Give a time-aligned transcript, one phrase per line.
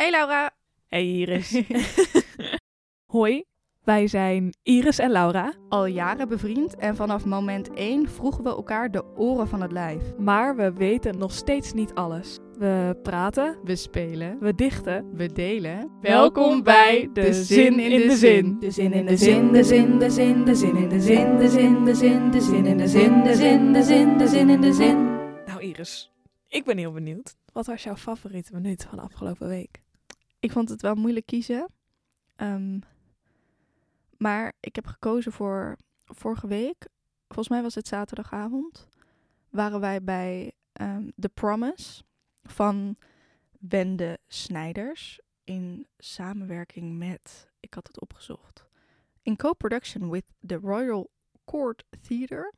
[0.00, 0.50] Hey Laura.
[0.88, 1.62] Hey Iris.
[3.12, 3.44] Hoi,
[3.84, 5.54] wij zijn Iris en Laura.
[5.68, 10.02] Al jaren bevriend en vanaf moment 1 vroegen we elkaar de oren van het lijf.
[10.18, 12.38] Maar we weten nog steeds niet alles.
[12.58, 15.10] We praten, We spelen, we dichten.
[15.14, 15.90] we delen.
[16.00, 18.56] Welkom bij De Zin in de Zin.
[18.60, 21.48] De zin in de zin, de zin, de zin, de zin in de zin, de
[21.48, 24.60] zin, de zin, de zin in de zin, de zin, de zin, de zin in
[24.60, 25.04] de zin.
[25.46, 26.12] Nou Iris,
[26.48, 27.36] ik ben heel benieuwd.
[27.52, 29.80] Wat was jouw favoriete minuut van de afgelopen week?
[30.40, 31.68] Ik vond het wel moeilijk kiezen.
[32.36, 32.78] Ehm,
[34.16, 36.88] maar ik heb gekozen voor vorige week.
[37.26, 38.88] Volgens mij was het zaterdagavond.
[39.50, 42.02] Waren wij bij ehm, The Promise
[42.42, 42.96] van
[43.58, 45.20] Wende Snijders.
[45.44, 48.64] In samenwerking met, ik had het opgezocht.
[49.22, 51.10] In co-production with the Royal
[51.44, 52.52] Court Theatre.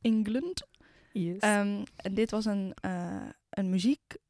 [0.00, 0.66] England.
[1.12, 1.38] Yes.
[1.38, 3.70] Ehm, en dit was een, eh, een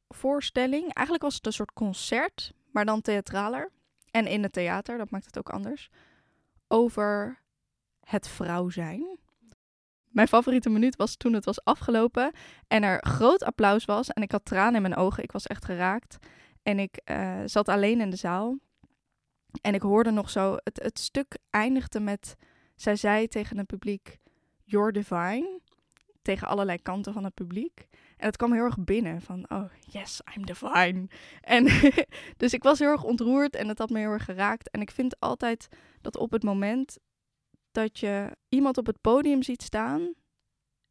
[0.07, 0.93] muziekvoorstelling.
[0.93, 3.71] Eigenlijk was het een soort concert, maar dan theatraler.
[4.11, 5.89] En in het theater, dat maakt het ook anders.
[6.67, 7.41] Over
[7.99, 9.19] het vrouw zijn.
[10.09, 12.31] Mijn favoriete minuut was toen het was afgelopen
[12.67, 14.09] en er groot applaus was.
[14.09, 15.23] En ik had tranen in mijn ogen.
[15.23, 16.17] Ik was echt geraakt.
[16.63, 18.57] En ik eh, zat alleen in de zaal.
[19.61, 22.35] En ik hoorde nog zo, het, het stuk eindigde met,
[22.75, 24.17] zij zei tegen het publiek,
[24.63, 25.59] you're divine
[26.21, 27.87] tegen allerlei kanten van het publiek.
[28.17, 31.07] En het kwam heel erg binnen van, oh yes, I'm divine.
[31.41, 31.67] En
[32.37, 34.69] dus ik was heel erg ontroerd en het had me heel erg geraakt.
[34.71, 35.67] En ik vind altijd
[36.01, 36.97] dat op het moment
[37.71, 40.13] dat je iemand op het podium ziet staan,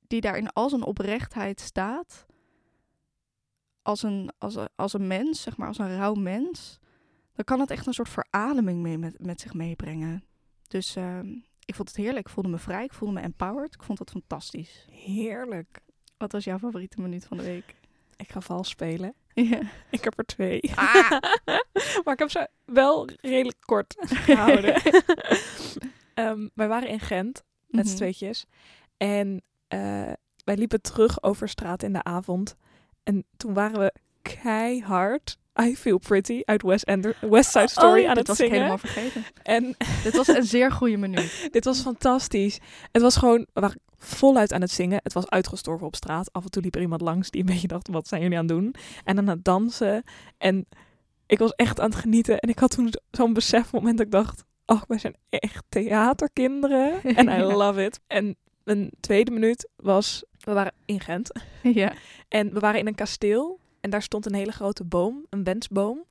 [0.06, 2.26] die daar in al zijn oprechtheid staat,
[3.82, 6.78] als een, als een, als een mens, zeg maar, als een rauw mens,
[7.32, 10.24] dan kan het echt een soort verademing mee met, met zich meebrengen.
[10.68, 11.28] Dus ehm,
[11.64, 12.26] ik vond het heerlijk.
[12.26, 12.84] Ik voelde me vrij.
[12.84, 13.74] Ik voelde me empowered.
[13.74, 14.86] Ik vond het fantastisch.
[14.90, 15.80] Heerlijk.
[16.16, 17.74] Wat was jouw favoriete minuut van de week?
[18.16, 19.14] Ik ga vals spelen.
[19.34, 19.60] Ja.
[19.90, 20.72] Ik heb er twee.
[20.74, 21.10] Ah.
[22.04, 24.74] maar ik heb ze wel redelijk kort gehouden.
[26.14, 27.96] Ehm, wij waren in Gent met z'n Mhm.
[28.02, 28.44] tweetjes.
[28.96, 30.12] En eh,
[30.44, 32.56] wij liepen terug over straat in de avond.
[33.02, 33.92] En toen waren we
[34.42, 38.36] keihard I Feel Pretty uit West, Ender, West Side Story Oh, aan dit het was
[38.36, 38.52] zingen.
[38.52, 39.24] ik helemaal vergeten.
[39.42, 39.74] En
[40.04, 41.48] dit was een zeer goede minuut.
[41.52, 42.58] dit was fantastisch.
[42.92, 45.00] Het was gewoon, we waren voluit aan het zingen.
[45.02, 46.32] Het was uitgestorven op straat.
[46.32, 48.46] Af en toe liep er iemand langs die een beetje dacht, wat zijn jullie aan
[48.46, 48.74] het doen?
[49.04, 50.02] En aan het dansen.
[50.38, 50.66] En
[51.26, 52.38] ik was echt aan het genieten.
[52.38, 57.02] En ik had toen zo'n besefmoment dat ik dacht, oh, wij zijn echt theaterkinderen.
[57.02, 57.42] En I Ja.
[57.54, 58.00] love it.
[58.06, 61.30] En een tweede minuut was, we waren in Gent.
[61.62, 61.92] ja.
[62.28, 63.58] En we waren in een kasteel.
[63.84, 66.04] En daar stond een hele grote boom, een wensboom.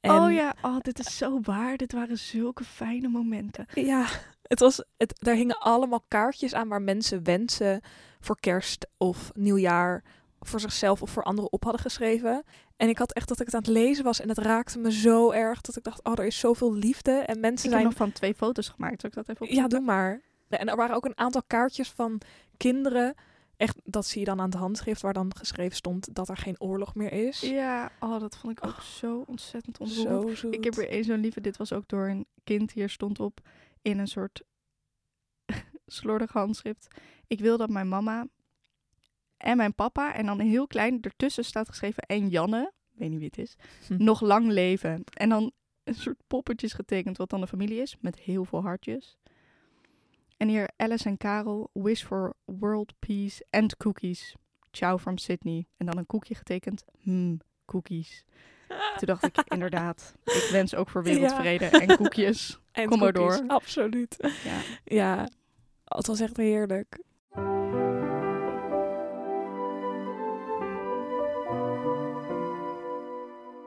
[0.00, 1.76] En Oh ja, oh, dit is zo waar.
[1.76, 3.66] Dit waren zulke fijne momenten.
[3.74, 4.06] Ja,
[4.42, 7.80] het was, het, daar hingen allemaal kaartjes aan waar mensen wensen
[8.20, 10.02] voor kerst of nieuwjaar
[10.40, 12.42] voor zichzelf of voor anderen op hadden geschreven.
[12.76, 14.92] En ik had echt dat ik het aan het lezen was en het raakte me
[14.92, 17.84] zo erg dat ik dacht, oh, er is zoveel liefde en mensen Ik heb zijn...
[17.84, 19.00] nog van twee foto's gemaakt.
[19.00, 19.78] Zal ik dat even Ja, opzoeken?
[19.78, 20.20] doe maar.
[20.48, 22.20] En er waren ook een aantal kaartjes van
[22.56, 23.14] kinderen.
[23.60, 26.60] Echt, dat zie je dan aan het handschrift waar dan geschreven stond dat er geen
[26.60, 27.40] oorlog meer is.
[27.40, 28.80] Ja, oh, dat vond ik ook Oh.
[28.80, 30.38] zo ontzettend ontroerend.
[30.38, 30.48] Zo.
[30.50, 31.40] Ik heb weer één zo'n lieve.
[31.40, 32.72] Dit was ook door een kind.
[32.72, 33.40] Hier stond op
[33.82, 34.42] in een soort
[35.86, 36.88] slordig handschrift.
[37.26, 38.26] Ik wil dat mijn mama
[39.36, 43.28] en mijn papa en dan heel klein ertussen staat geschreven en Janne, weet niet wie
[43.28, 43.56] het is,
[43.86, 44.04] Hm.
[44.04, 45.04] nog lang leven.
[45.14, 45.52] En dan
[45.84, 49.18] een soort poppetjes getekend wat dan de familie is met heel veel hartjes.
[50.40, 54.34] En hier Alice en Karel, wish for world peace and cookies.
[54.72, 55.66] Ciao from Sydney.
[55.76, 56.84] En dan een koekje getekend.
[57.00, 58.24] Hmm, cookies.
[58.98, 62.58] Toen dacht ik, inderdaad, ik wens ook voor wereldvrede en koekjes.
[62.72, 63.44] En kom maar door.
[63.46, 64.16] Absoluut.
[64.44, 64.60] Ja.
[64.84, 65.28] Ja,
[65.84, 66.98] het was echt heerlijk.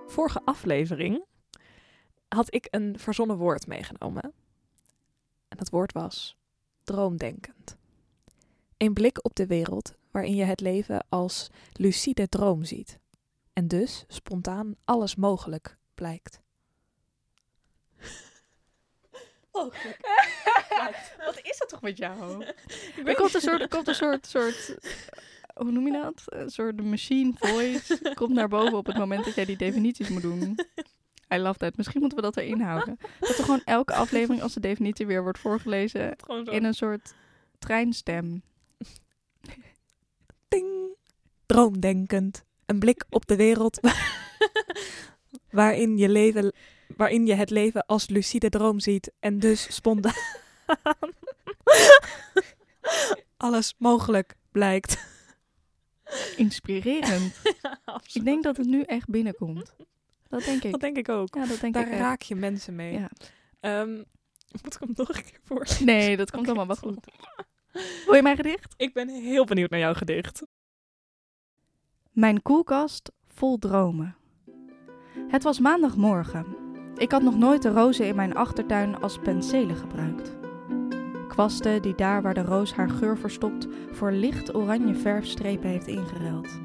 [0.07, 1.25] Vorige aflevering
[2.27, 4.33] had ik een verzonnen woord meegenomen.
[5.47, 6.37] En dat woord was
[6.83, 7.77] droomdenkend.
[8.77, 12.99] Een blik op de wereld waarin je het leven als lucide droom ziet.
[13.53, 16.41] En dus spontaan alles mogelijk blijkt.
[19.51, 19.99] Mogelijk.
[21.25, 22.45] Wat is dat toch met jou?
[23.05, 24.75] Er komt een soort, er komt een soort, soort,
[25.53, 26.23] hoe noem je dat?
[26.25, 30.21] Een soort machine voice komt naar boven op het moment dat jij die definities moet
[30.21, 30.55] doen.
[31.33, 31.77] I love that.
[31.77, 32.97] Misschien moeten we dat erin houden.
[33.19, 36.15] Dat er gewoon elke aflevering als de definitie weer wordt voorgelezen
[36.57, 37.13] in een soort
[37.59, 38.41] treinstem.
[40.47, 40.95] Ding.
[41.45, 42.43] Droomdenkend.
[42.65, 43.79] Een blik op de wereld
[45.51, 46.53] waarin je, leven,
[46.97, 50.13] waarin je het leven als lucide droom ziet en dus spontaan
[53.43, 54.97] alles mogelijk blijkt.
[56.35, 57.41] Inspirerend.
[58.13, 59.75] Ik denk dat het nu echt binnenkomt.
[60.33, 60.71] Dat denk ik.
[60.71, 61.35] Dat denk ik ook.
[61.35, 61.97] ja, dat denk Daar ik.
[61.99, 62.93] raak je mensen mee.
[62.93, 63.09] Ja.
[63.59, 63.95] Ehm,
[64.61, 65.67] moet ik hem nog een keer voor?
[65.85, 67.05] Nee, dat komt allemaal wel goed.
[68.05, 68.73] Wil je mijn gedicht?
[68.77, 70.43] Ik ben heel benieuwd naar jouw gedicht.
[72.11, 74.15] Mijn koelkast vol dromen.
[75.27, 76.45] Het was maandagmorgen.
[76.97, 80.35] Ik had nog nooit de rozen in mijn achtertuin als penselen gebruikt.
[81.27, 86.59] Kwasten die daar waar de roos haar geur verstopt voor licht oranje verfstrepen heeft ingeruild.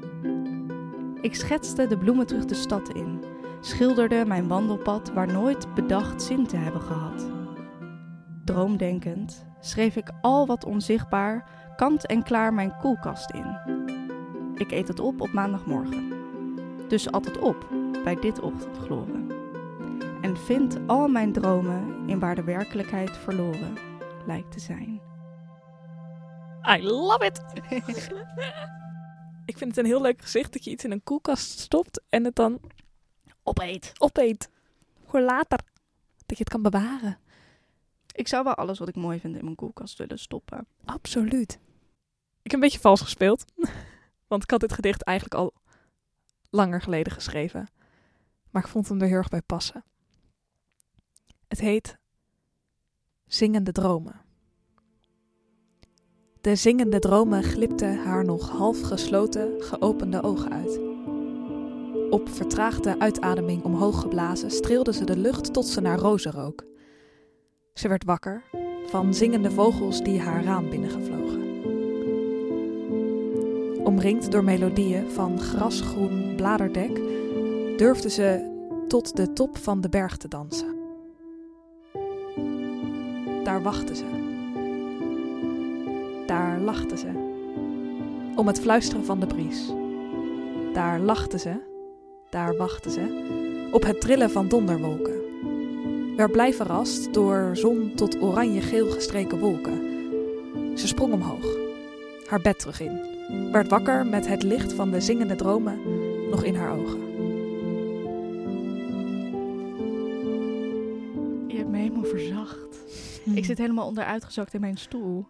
[1.21, 3.23] Ik schetste de bloemen terug de stad in,
[3.59, 7.31] schilderde mijn wandelpad waar nooit bedacht zin te hebben gehad.
[8.45, 13.57] Droomdenkend schreef ik al wat onzichtbaar kant en klaar mijn koelkast in.
[14.55, 16.13] Ik eet het op op maandagmorgen.
[16.87, 17.67] Dus at het op
[18.03, 19.31] bij dit ochtendgloren.
[20.21, 23.77] En vind al mijn dromen in waar de werkelijkheid verloren
[24.25, 25.01] lijkt te zijn.
[26.77, 27.43] I love it!
[29.51, 32.23] ik vind het een heel leuk gezicht dat je iets in een koelkast stopt en
[32.23, 32.59] het dan
[33.43, 33.93] Opeet.
[33.97, 34.49] opeet.
[35.05, 35.59] Voor later.
[36.25, 37.17] Dat je het kan bewaren.
[38.11, 40.67] Ik zou wel alles wat ik mooi vind in mijn koelkast willen stoppen.
[40.85, 41.59] Absoluut.
[42.41, 43.45] Ik heb een beetje vals gespeeld.
[44.27, 45.53] Want ik had dit gedicht eigenlijk al
[46.49, 47.67] langer geleden geschreven.
[48.49, 49.83] Maar ik vond hem er heel erg bij passen.
[51.47, 51.97] Het heet
[53.25, 54.21] Zingende Dromen.
[56.41, 60.88] De zingende dromen glipten haar nog half gesloten, geopende ogen uit.
[62.09, 66.65] Op vertraagde uitademing omhoog geblazen streelde ze de lucht tot ze naar rozen rook.
[67.73, 68.43] Ze werd wakker
[68.85, 71.47] van zingende vogels die haar raam binnengevlogen.
[73.83, 76.95] Omringd door melodieën van grasgroen bladerdek,
[77.77, 78.57] durfde ze
[78.87, 80.75] tot de top van de berg te dansen.
[83.43, 84.05] Daar wachtte ze.
[86.25, 87.27] Daar lachte ze.
[88.35, 89.73] Om het fluisteren van de bries.
[90.73, 91.68] Daar lachte ze.
[92.29, 93.69] Daar wachtte ze.
[93.71, 95.17] Op het trillen van donderwolken.
[96.15, 99.87] Werd blij verrast door zon tot oranje-geel gestreken wolken.
[100.77, 101.57] Ze sprong omhoog,
[102.27, 103.01] haar bed terug in,
[103.51, 105.79] werd wakker met het licht van de zingende dromen
[106.29, 106.99] nog in haar ogen.
[111.47, 112.79] Je hebt me helemaal verzacht.
[113.39, 115.25] Ik zit helemaal onderuitgezakt in mijn stoel.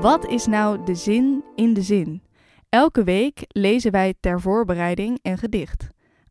[0.00, 2.22] Wat is nou de zin in de zin?
[2.68, 5.86] Elke week lezen wij ter voorbereiding een gedicht.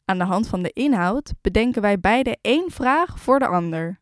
[0.05, 3.99] Aan de hand van de inhoud bedenken wij beide één vraag voor de ander.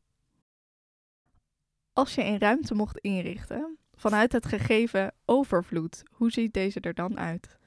[1.93, 7.19] Als je een ruimte mocht inrichten vanuit het gegeven overvloed, hoe ziet deze er dan
[7.19, 7.57] uit?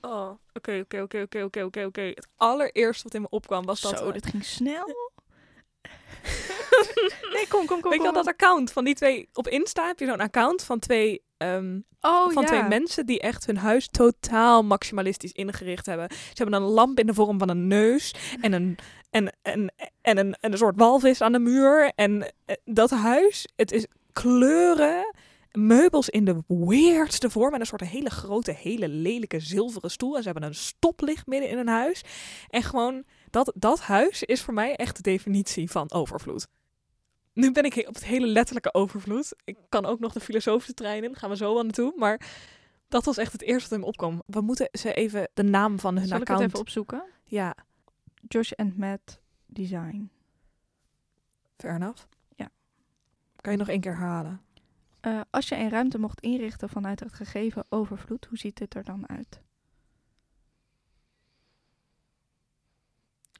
[0.00, 2.00] Oh, oké, oké, oké, oké, oké, oké, oké.
[2.00, 3.98] Het allereerste wat in me opkwam was dat...
[3.98, 5.12] Zo, dit ging snel.
[7.34, 7.90] nee, kom, kom, kom.
[7.90, 9.28] Weet je wel dat account van die twee...
[9.32, 11.22] Op Insta heb je zo'n account van twee...
[11.36, 12.48] ehm, Oh, van ja.
[12.48, 16.08] twee mensen die echt hun huis totaal maximalistisch ingericht hebben.
[16.10, 18.78] Ze hebben een lamp in de vorm van een neus en een,
[19.10, 21.92] en, en, en een, en een soort walvis aan de muur.
[21.94, 25.14] En eh, dat huis, het is kleuren,
[25.52, 30.16] meubels in de weirdste vorm en een soort hele grote, hele lelijke zilveren stoel.
[30.16, 32.02] En ze hebben een stoplicht midden in hun huis.
[32.48, 36.46] En gewoon, dat, dat huis is voor mij echt de definitie van overvloed.
[37.32, 39.34] Nu ben ik op het hele letterlijke overvloed.
[39.44, 41.14] Ik kan ook nog de filosofische trein in.
[41.14, 41.92] Gaan we zo wel naartoe.
[41.96, 42.20] Maar
[42.88, 44.22] dat was echt het eerste wat in me opkwam.
[44.26, 46.40] We moeten ze even de naam van hun Zal ik account...
[46.40, 47.04] het even opzoeken?
[47.24, 47.54] Ja,
[48.28, 50.10] Josh and Matt Design.
[51.56, 52.04] fair enough.
[52.36, 52.48] Ja.
[53.36, 54.40] Kan je nog één keer herhalen?
[55.00, 58.84] Eh, als je een ruimte mocht inrichten vanuit het gegeven overvloed, hoe ziet dit er
[58.84, 59.40] dan uit?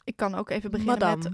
[0.09, 1.33] Ik kan ook even beginnen Madame, met...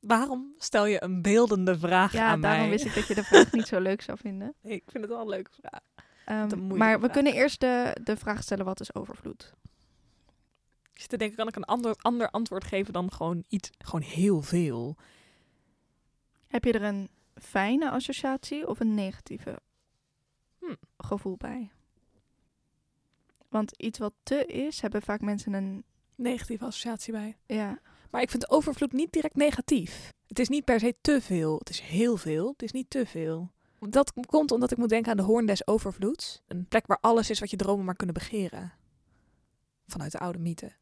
[0.00, 2.70] waarom stel je een beeldende vraag Ja, aan daarom mij?
[2.70, 4.54] wist ik dat je de vraag niet zo leuk zou vinden.
[4.62, 5.80] Nee, ik vind het wel een leuke vraag.
[6.24, 7.10] Ehm, maar we vraag.
[7.12, 9.54] kunnen eerst de, de vraag stellen, wat is overvloed?
[10.92, 14.02] Ik zit te denken, kan ik een ander, ander antwoord geven dan gewoon iets, gewoon
[14.02, 14.96] heel veel?
[16.46, 19.58] Heb je er een fijne associatie of een negatieve
[20.58, 20.74] Hm.
[20.98, 21.70] gevoel bij?
[23.48, 25.84] Want iets wat te is, hebben vaak mensen een...
[26.14, 27.36] Negatieve associatie bij.
[27.46, 27.78] Ja,
[28.10, 30.12] Maar ik vind overvloed niet direct negatief.
[30.26, 31.58] Het is niet per se te veel.
[31.58, 32.48] Het is heel veel.
[32.48, 33.50] Het is niet te veel.
[33.88, 36.42] Dat komt omdat ik moet denken aan de hoorn des overvloeds.
[36.46, 38.72] Een plek waar alles is wat je dromen maar kunnen begeren.
[39.86, 40.72] Vanuit de oude mythe.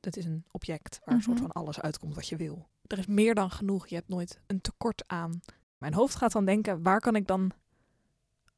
[0.00, 1.46] Dat is een object waar een soort Mhm.
[1.46, 2.68] van alles uitkomt wat je wil.
[2.86, 3.86] Er is meer dan genoeg.
[3.88, 5.40] Je hebt nooit een tekort aan.
[5.78, 7.50] Mijn hoofd gaat dan denken, waar kan ik dan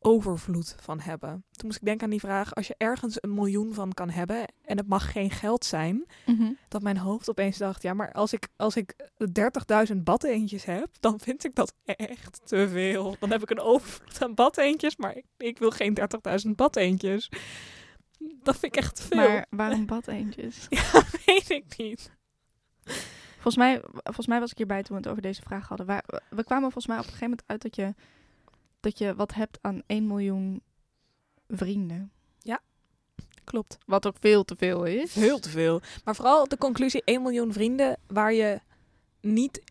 [0.05, 1.31] overvloed van hebben.
[1.51, 4.45] Toen moest ik denken aan die vraag, als je ergens een miljoen van kan hebben
[4.65, 6.53] en het mag geen geld zijn, Mhm.
[6.69, 8.95] dat mijn hoofd opeens dacht, ja, maar als ik, als ik
[9.33, 13.17] 30.000 badeentjes heb, dan vind ik dat echt te veel.
[13.21, 15.95] Dan heb ik een overvloed aan badeentjes, maar ik, ik wil geen
[16.45, 17.29] 30.000 badeentjes.
[18.43, 19.17] Dat vind ik echt te veel.
[19.17, 20.67] Maar waarom badeentjes?
[20.69, 22.11] Ja, weet ik niet.
[23.33, 25.87] Volgens mij, volgens mij was ik hierbij toen we het over deze vraag hadden.
[25.87, 27.95] Waar- we kwamen volgens mij op een gegeven moment uit dat je,
[28.83, 30.63] dat je wat hebt aan 1 miljoen
[31.49, 32.13] vrienden.
[33.45, 33.79] Klopt.
[33.87, 35.15] Wat ook veel te veel is.
[35.15, 35.81] Heel te veel.
[36.05, 38.61] Maar vooral de conclusie 1 miljoen vrienden waar je
[39.21, 39.63] niet,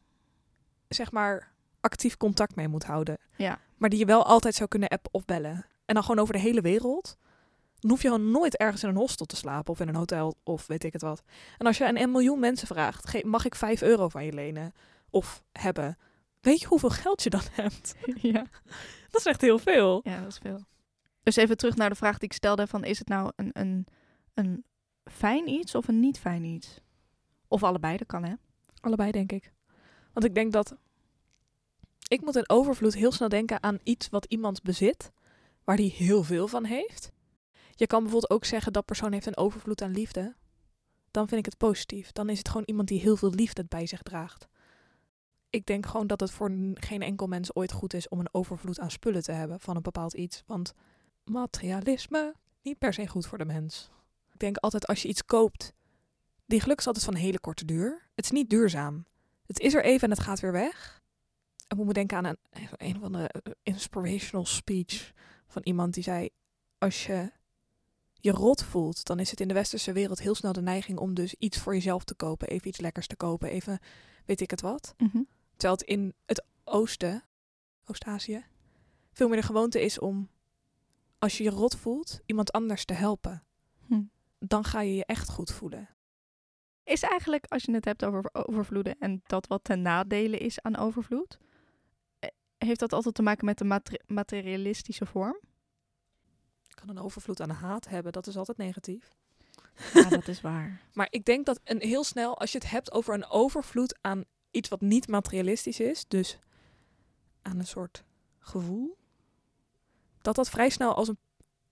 [0.88, 3.18] zeg maar, actief contact mee moet houden.
[3.36, 3.60] Ja.
[3.78, 5.66] Maar die je wel altijd zou kunnen appen of bellen.
[5.86, 7.18] En dan gewoon over de hele wereld.
[7.80, 10.36] Dan hoef je gewoon nooit ergens in een hostel te slapen of in een hotel
[10.44, 11.24] of weet ik het wat.
[11.58, 14.74] En als je aan een miljoen mensen vraagt, mag ik 5 euro van je lenen
[15.10, 15.98] of hebben?
[16.42, 17.96] Weet je hoeveel geld je dan hebt?
[18.34, 18.46] ja.
[19.10, 20.02] Dat is echt heel veel.
[20.04, 20.66] ja, dat is veel.
[21.24, 23.88] Dus even terug naar de vraag die ik stelde: van, is het nou een, een,
[24.34, 24.66] een
[25.04, 26.80] fijn iets of een niet fijn iets?
[27.48, 28.34] Of allebei, dat kan hè?
[28.80, 29.54] Allebei, denk ik.
[30.14, 30.76] Want ik denk dat.
[32.08, 35.12] Ik moet in overvloed heel snel denken aan iets wat iemand bezit,
[35.64, 37.12] waar die heel veel van heeft.
[37.76, 40.36] Je kan bijvoorbeeld ook zeggen dat persoon heeft een overvloed aan liefde.
[41.12, 42.12] Dan vind ik het positief.
[42.12, 44.48] Dan is het gewoon iemand die heel veel liefde bij zich draagt.
[45.52, 48.80] Ik denk gewoon dat het voor geen enkel mens ooit goed is om een overvloed
[48.80, 50.44] aan spullen te hebben van een bepaald iets.
[50.46, 50.74] Want
[51.24, 53.90] materialisme, niet per se goed voor de mens.
[54.34, 55.74] Ik denk altijd als je iets koopt,
[56.46, 58.10] die geluk altijd van hele korte duur.
[58.16, 59.06] Het is niet duurzaam.
[59.46, 61.02] Het is er even en het gaat weer weg.
[61.68, 62.38] Ik moet me denken aan een,
[62.76, 65.12] een of andere eh, inspirational speech
[65.48, 66.30] van iemand die zei:
[66.78, 67.32] Als je
[68.14, 71.14] je rot voelt, dan is het in de westerse wereld heel snel de neiging om
[71.14, 73.80] dus iets voor jezelf te kopen, even iets lekkers te kopen, even
[74.26, 74.94] weet ik het wat.
[75.62, 77.24] Terwijl het in het oosten,
[77.86, 78.46] Oost-Azië,
[79.12, 80.30] veel meer de gewoonte is om,
[81.20, 83.44] als je je rot voelt, iemand anders te helpen.
[83.88, 84.02] Hm.
[84.40, 85.90] Dan ga je je echt goed voelen.
[86.84, 90.76] Is eigenlijk, als je het hebt over overvloeden en dat wat ten nadele is aan
[90.76, 91.38] overvloed,
[92.20, 95.40] eh, heeft dat altijd te maken met de mate- materialistische vorm?
[96.62, 99.12] Je kan een overvloed aan haat hebben, dat is altijd negatief.
[99.94, 100.82] Ja, dat is waar.
[100.94, 104.24] Maar ik denk dat een heel snel, als je het hebt over een overvloed aan
[104.52, 106.40] iets wat niet materialistisch is, dus
[107.42, 108.04] aan een soort
[108.40, 108.98] gevoel,
[110.22, 111.18] dat dat vrij snel als een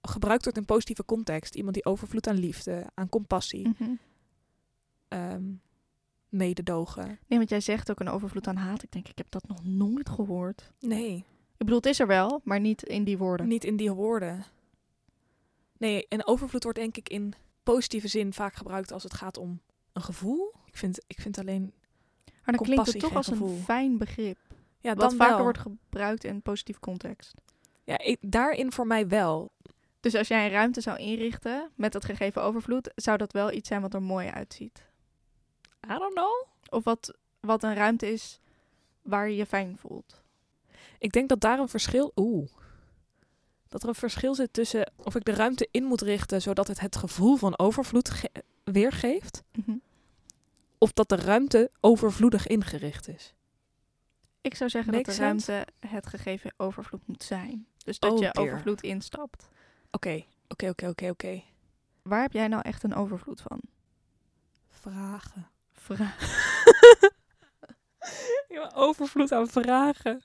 [0.01, 1.55] gebruikt wordt in positieve context.
[1.55, 3.91] Iemand die overvloed aan liefde, aan compassie, Mhm.
[5.07, 5.43] ehm,
[6.29, 7.05] mededogen.
[7.27, 8.83] Nee, want jij zegt ook een overvloed aan haat.
[8.83, 10.71] Ik denk, ik heb dat nog nooit gehoord.
[10.79, 11.15] Nee,
[11.51, 13.47] Ik bedoel, het is er wel, maar niet in die woorden.
[13.47, 14.45] niet in die woorden.
[15.77, 17.33] Nee, en overvloed wordt denk ik in
[17.63, 19.61] positieve zin vaak gebruikt als het gaat om
[19.93, 20.53] een gevoel.
[20.65, 21.73] Ik vind, ik vind alleen,
[22.49, 23.49] maar dan klinkt het toch als gevoel.
[23.55, 24.37] een fijn begrip.
[24.79, 25.43] ja, wat vaker wel.
[25.43, 27.33] wordt gebruikt in positief context.
[27.83, 29.51] Ja, ik, daarin voor mij wel.
[29.99, 33.67] Dus als jij een ruimte zou inrichten met het gegeven overvloed, zou dat wel iets
[33.67, 34.81] zijn wat er mooi uitziet.
[35.85, 36.45] I don't know.
[36.69, 38.39] Of wat, wat een ruimte is
[39.01, 40.21] waar je je fijn voelt.
[40.99, 42.11] Ik denk dat daar een verschil.
[42.15, 42.47] Oeh.
[43.67, 46.79] Dat er een verschil zit tussen of ik de ruimte in moet richten zodat het
[46.79, 48.31] het gevoel van overvloed ge-
[48.63, 49.77] weergeeft, Mhm.
[50.79, 53.33] Of dat de ruimte overvloedig ingericht is.
[54.41, 55.51] Ik zou zeggen Make dat de sense?
[55.51, 57.67] ruimte het gegeven overvloed moet zijn.
[57.77, 58.47] Dus dat Oh je dear.
[58.47, 59.47] overvloed instapt.
[59.91, 61.43] Oké, oké, oké, oké, oké.
[62.01, 63.61] Waar heb jij nou echt een overvloed van?
[64.67, 65.49] Vragen.
[65.71, 66.17] Vraag.
[68.47, 70.21] Ja, overvloed aan vragen.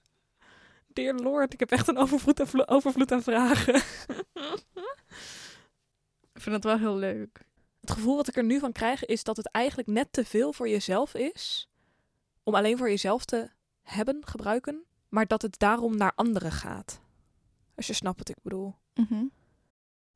[0.86, 3.74] Dear Lord, ik heb echt een overvloed aan, vlo- overvloed aan vragen.
[6.32, 7.40] Ik vind het wel heel leuk.
[7.84, 10.52] Het gevoel wat ik er nu van krijg is dat het eigenlijk net te veel
[10.52, 11.68] voor jezelf is.
[12.42, 13.50] Om alleen voor jezelf te
[13.82, 14.84] hebben, gebruiken.
[15.08, 17.00] Maar dat het daarom naar anderen gaat.
[17.76, 18.74] Als je snapt wat ik bedoel.
[18.94, 19.24] Mhm.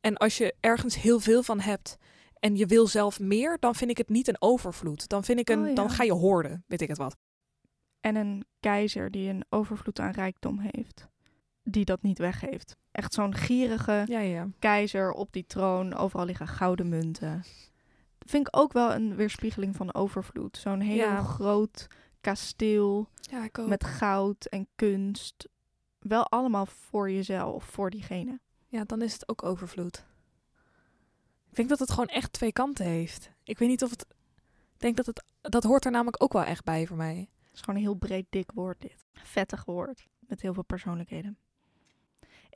[0.00, 1.96] En als je ergens heel veel van hebt
[2.38, 5.08] en je wil zelf meer, dan vind ik het niet een overvloed.
[5.08, 5.74] Dan vind ik een, Oh, ja.
[5.74, 7.16] dan ga je hoorden, weet ik het wat.
[8.00, 11.08] En een keizer die een overvloed aan rijkdom heeft.
[11.70, 12.76] Die dat niet weggeeft.
[12.90, 14.48] Echt zo'n gierige Ja, ja.
[14.58, 15.94] keizer op die troon.
[15.94, 17.42] Overal liggen gouden munten.
[18.18, 20.56] Vind ik ook wel een weerspiegeling van overvloed.
[20.56, 21.22] Zo'n heel Ja.
[21.22, 21.86] groot
[22.20, 23.68] kasteel Ja, ik ook.
[23.68, 25.48] met goud en kunst.
[25.98, 28.40] Wel allemaal voor jezelf, voor diegene.
[28.66, 30.04] Ja, dan is het ook overvloed.
[31.50, 33.30] Ik denk dat het gewoon echt twee kanten heeft.
[33.44, 34.06] Ik weet niet of het.
[34.74, 35.24] Ik denk dat het.
[35.40, 37.28] Dat hoort er namelijk ook wel echt bij voor mij.
[37.44, 39.04] Het is gewoon een heel breed, dik woord dit.
[39.12, 40.06] Vettig woord.
[40.18, 41.38] Met heel veel persoonlijkheden.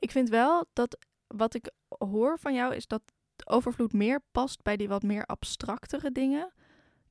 [0.03, 3.01] Ik vind wel dat wat ik hoor van jou is dat
[3.45, 6.53] overvloed meer past bij die wat meer abstractere dingen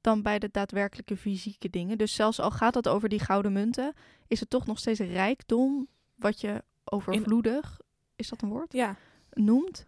[0.00, 1.98] dan bij de daadwerkelijke fysieke dingen.
[1.98, 3.92] Dus zelfs al gaat het over die gouden munten,
[4.26, 7.80] is het toch nog steeds rijkdom wat je overvloedig
[8.16, 8.72] is dat een woord?
[8.72, 8.96] Ja.
[9.30, 9.86] Noemt.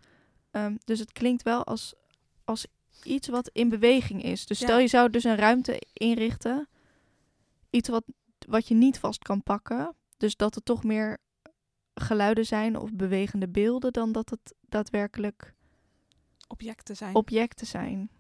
[0.51, 1.95] Ehm, dus het klinkt wel als,
[2.45, 2.67] als
[3.03, 4.47] iets wat in beweging is.
[4.47, 4.67] Dus Ja.
[4.67, 6.69] stel je zou dus een ruimte inrichten.
[7.71, 8.05] Iets wat,
[8.47, 9.95] wat je niet vast kan pakken.
[10.17, 11.19] Dus dat het toch meer
[11.95, 15.55] geluiden zijn of bewegende beelden dan dat het daadwerkelijk
[16.49, 17.15] Objecten zijn.
[17.15, 18.11] objecten zijn.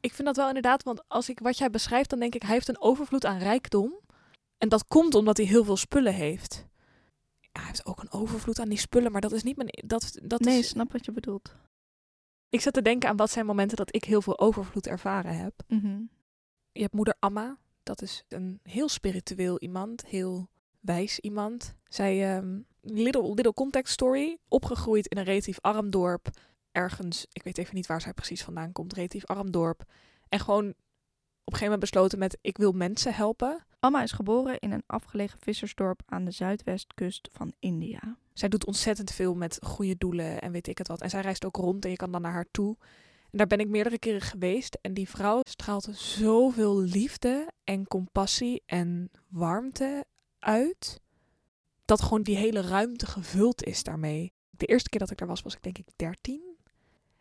[0.00, 2.52] Ik vind dat wel inderdaad, want als ik wat jij beschrijft, dan denk ik, hij
[2.52, 4.00] heeft een overvloed aan rijkdom.
[4.58, 6.66] En dat komt omdat hij heel veel spullen heeft.
[7.40, 9.84] Ja, hij heeft ook een overvloed aan die spullen, maar dat is niet mijn.
[9.86, 11.54] Dat, dat nee, is, snap wat je bedoelt.
[12.48, 15.62] ik zat te denken aan wat zijn momenten dat ik heel veel overvloed ervaren heb.
[15.68, 16.00] Mhm.
[16.72, 20.48] Je hebt moeder Amma, dat is een heel spiritueel iemand, heel
[20.80, 21.74] wijs iemand.
[21.84, 26.28] Zij, ehm, little, little context story, opgegroeid in een relatief arm dorp.
[26.72, 29.84] Ergens, ik weet even niet waar zij precies vandaan komt, relatief arm dorp.
[30.28, 30.68] En gewoon
[31.50, 33.64] op een gegeven moment besloten met, ik wil mensen helpen.
[33.78, 38.16] Amma is geboren in een afgelegen vissersdorp aan de zuidwestkust van India.
[38.32, 41.00] Zij doet ontzettend veel met goede doelen en weet ik het wat.
[41.00, 42.76] En zij reist ook rond en je kan dan naar haar toe.
[43.30, 44.78] En daar ben ik meerdere keren geweest.
[44.80, 50.04] En die vrouw straalt zoveel liefde en compassie en warmte
[50.38, 51.00] uit.
[51.90, 54.32] Dat gewoon die hele ruimte gevuld is daarmee.
[54.50, 56.56] De eerste keer dat ik daar was, was ik denk ik 13.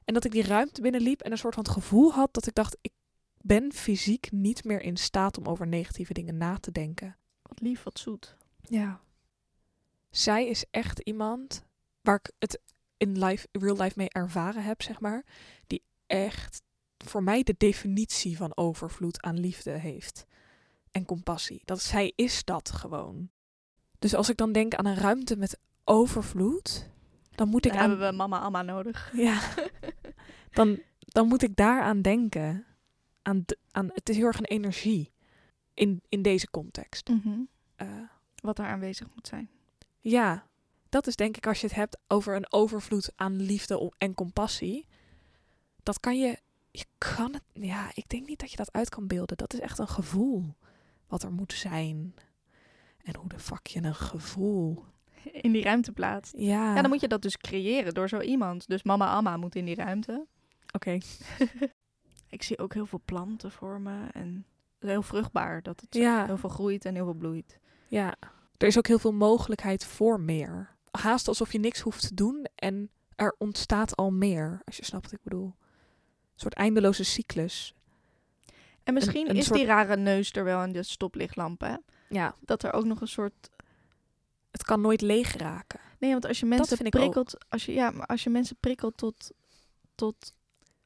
[0.06, 2.54] En dat ik die ruimte binnenliep en een soort van het gevoel had dat ik
[2.54, 2.92] dacht, ik
[3.38, 7.18] ben fysiek niet meer in staat om over negatieve dingen na te denken.
[7.42, 8.36] Wat lief, wat zoet.
[8.62, 9.02] Ja.
[10.10, 11.64] Zij is echt iemand
[12.02, 12.60] waar ik het
[12.98, 15.26] in life, real life mee ervaren heb, zeg maar.
[15.68, 16.62] Die echt
[16.98, 20.26] voor mij de definitie van overvloed aan liefde heeft.
[20.92, 21.62] En compassie.
[21.66, 23.30] Dat zij is dat gewoon.
[24.00, 26.90] Dus als ik dan denk aan een ruimte met overvloed,
[27.36, 27.90] dan moet ik Dan aan.
[27.90, 29.12] hebben we mama Amma nodig.
[29.16, 29.40] Ja.
[30.52, 32.66] Dan, dan moet ik daaraan denken.
[33.22, 35.12] Aan, aan, het is heel erg een energie
[35.74, 37.10] in, in deze context.
[37.10, 37.40] Mhm.
[37.76, 37.88] Eh,
[38.42, 39.50] Wat daar aanwezig moet zijn.
[40.00, 40.48] Ja,
[40.90, 44.88] dat is denk ik als je het hebt over een overvloed aan liefde en compassie.
[45.84, 46.40] Dat kan je,
[46.72, 49.38] je kan het, ja, ik denk niet dat je dat uit kan beelden.
[49.38, 50.56] Dat is echt een gevoel
[51.08, 52.14] wat er moet zijn.
[53.04, 54.84] En hoe de fuck je een gevoel.
[55.32, 56.34] In die ruimte plaatst.
[56.38, 58.68] Ja, Ja, dan moet je dat dus creëren door zo iemand.
[58.68, 60.26] Dus mama Amma moet in die ruimte.
[60.72, 60.98] oké.
[62.30, 64.08] Ik zie ook heel veel planten voor me.
[64.14, 64.46] En
[64.80, 65.62] heel vruchtbaar.
[65.62, 67.60] Dat het Ja, heel veel groeit en heel veel bloeit.
[67.88, 68.16] ja.
[68.58, 70.76] Er is ook heel veel mogelijkheid voor meer.
[70.92, 74.62] Haast alsof je niks hoeft te doen en er ontstaat al meer.
[74.66, 75.46] Als je snapt wat ik bedoel.
[75.46, 75.56] Een
[76.36, 77.74] soort eindeloze cyclus.
[78.84, 81.84] En misschien een is soort- die rare neus er wel in de stoplichtlampen.
[82.10, 83.50] Ja, Dat er ook nog een soort
[84.52, 85.80] het kan nooit leeg raken.
[86.00, 89.32] Nee, want als je mensen prikkelt, als je, ja, maar als je mensen prikkelt tot,
[89.96, 90.34] tot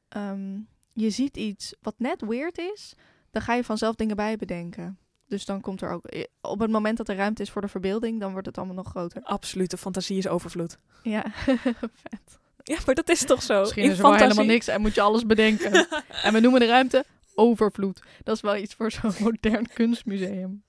[0.08, 0.58] ehm,
[0.92, 2.94] je ziet iets wat net weird is,
[3.30, 4.98] dan ga je vanzelf dingen bij bedenken.
[5.28, 7.68] Dus dan komt er ook, eh, op het moment dat er ruimte is voor de
[7.68, 9.22] verbeelding, dan wordt het allemaal nog groter.
[9.22, 10.78] Absolute fantasie is overvloed.
[11.02, 11.24] Ja,
[12.02, 12.38] vet.
[12.62, 13.60] Ja, maar dat is toch zo?
[13.60, 15.72] Misschien In is er wel fantasie- helemaal niks en moet je alles bedenken.
[16.24, 18.02] en we noemen de ruimte overvloed.
[18.22, 20.62] Dat is wel iets voor zo'n modern kunstmuseum.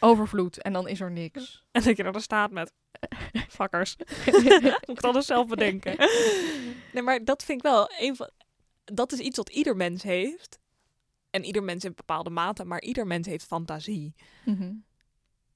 [0.00, 1.62] Overvloed en dan is er niks.
[1.72, 2.72] En dat je er dan staat met
[3.48, 3.96] fuckers.
[4.86, 5.96] Moet ik alles zelf bedenken.
[6.92, 8.30] Nee, maar dat vind ik wel een van.
[8.84, 10.58] Dat is iets wat ieder mens heeft.
[11.30, 14.14] En ieder mens in bepaalde mate, maar ieder mens heeft fantasie.
[14.44, 14.72] Mhm.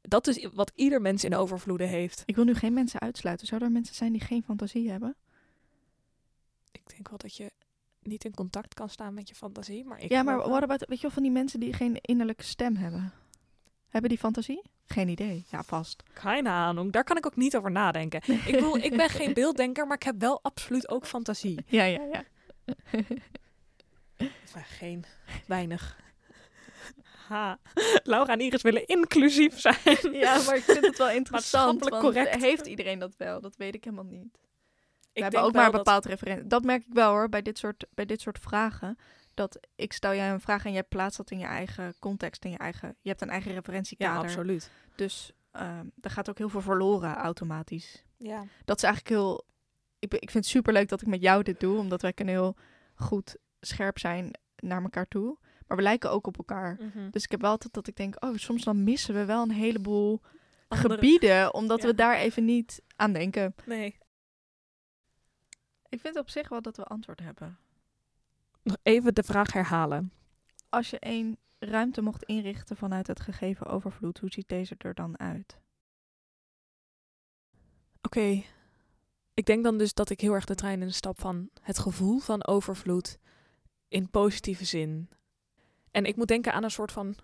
[0.00, 2.22] Dat is wat ieder mens in overvloeden heeft.
[2.26, 3.46] Ik wil nu geen mensen uitsluiten.
[3.46, 5.16] Zouden er mensen zijn die geen fantasie hebben?
[6.72, 7.52] Ik denk wel dat je
[8.02, 11.02] niet in contact kan staan met je fantasie, maar ik ja, maar about, weet je
[11.02, 13.12] wel, van die mensen die geen innerlijke stem hebben?
[13.92, 14.62] Hebben die fantasie?
[14.86, 15.44] Geen idee.
[15.50, 16.02] Ja, vast.
[16.12, 16.92] Keine ahnung.
[16.92, 18.20] Daar kan ik ook niet over nadenken.
[18.26, 21.64] Ik bedoel, ik ben geen beelddenker, maar ik heb wel absoluut ook fantasie.
[21.66, 22.24] Ja, ja, ja.
[24.54, 25.04] Maar geen,
[25.46, 26.00] weinig.
[27.28, 27.58] Ha.
[28.02, 29.76] Laura en Iris willen inclusief zijn.
[30.12, 31.88] ja, maar ik vind het wel interessant.
[31.88, 32.34] Want correct.
[32.42, 33.40] Heeft iedereen dat wel?
[33.40, 34.22] Dat weet ik helemaal niet.
[34.32, 34.38] We
[35.12, 36.46] Ik hebben denk ook maar een dat- bepaald referentie.
[36.46, 38.96] Dat merk ik wel hoor, bij dit, soort, bij dit soort vragen.
[39.34, 42.44] Dat ik stel jij een vraag en jij plaatst dat in je eigen context.
[42.44, 44.22] In je, eigen, je hebt een eigen Ja, referentiekader.
[44.22, 44.70] absoluut.
[44.96, 48.04] Dus ehm er gaat ook heel veel verloren automatisch.
[48.16, 48.44] Ja.
[48.64, 49.44] dat is eigenlijk heel.
[49.98, 52.34] Ik, ik vind het super leuk dat ik met jou dit doe, omdat wij kunnen
[52.34, 52.56] heel
[52.94, 55.38] goed scherp zijn naar elkaar toe.
[55.66, 56.78] Maar we lijken ook op elkaar.
[57.10, 59.50] Dus ik heb wel altijd dat ik denk, oh, soms dan missen we wel een
[59.50, 60.20] heleboel
[60.68, 61.86] Andere- gebieden, omdat Ja.
[61.88, 63.54] we daar even niet aan denken.
[63.64, 63.98] Nee.
[65.88, 67.58] Ik vind op zich wel dat we antwoord hebben.
[68.62, 70.12] Nog even de vraag herhalen.
[70.68, 75.18] Als je een ruimte mocht inrichten vanuit het gegeven overvloed, hoe ziet deze er dan
[75.18, 75.60] uit?
[78.02, 78.42] Oké.
[79.34, 82.18] Ik denk dan dus dat ik heel erg de trein in stap van het gevoel
[82.18, 83.18] van overvloed
[83.88, 85.08] in positieve zin.
[85.90, 87.16] En ik moet denken aan een soort van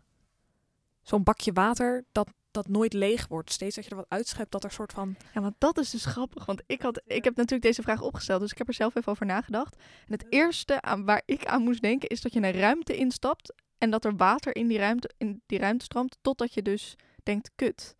[1.03, 2.33] zo'n bakje water dat,
[2.65, 3.53] dat nooit leeg wordt.
[3.53, 5.17] Steeds dat je er wat uitschept, dat er soort van...
[5.35, 6.47] Ja, want dat is dus grappig.
[6.47, 9.13] Want ik, had, ik heb natuurlijk deze vraag opgesteld, dus ik heb er zelf even
[9.13, 9.77] over nagedacht.
[9.77, 13.53] En het eerste aan, waar ik aan moest denken is dat je een ruimte instapt
[13.79, 17.51] en dat er water in die ruimte, in die ruimte stroomt, totdat je dus denkt,
[17.55, 17.97] kut.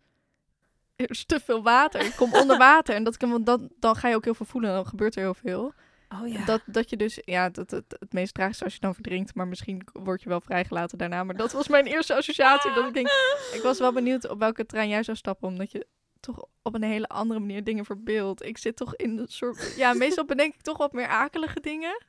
[0.95, 2.95] Er is te veel water, ik kom onder water.
[2.95, 5.15] En dat, kan- want dan, dan ga je ook heel veel voelen en dan gebeurt
[5.15, 5.73] er heel veel.
[6.09, 9.35] Oh Dat, dat je dus, ja, dat, het, het meest tragisch als je dan verdrinkt,
[9.35, 11.23] maar misschien word je wel vrijgelaten daarna.
[11.23, 12.73] Maar dat was mijn eerste associatie.
[12.73, 13.07] Dat ik denk,
[13.53, 15.87] ik was wel benieuwd op welke trein jij zou stappen, omdat je
[16.19, 18.45] toch op een hele andere manier dingen verbeeldt.
[18.45, 22.03] Ik zit toch in een soort, ja, meestal bedenk ik toch wat meer akelige dingen.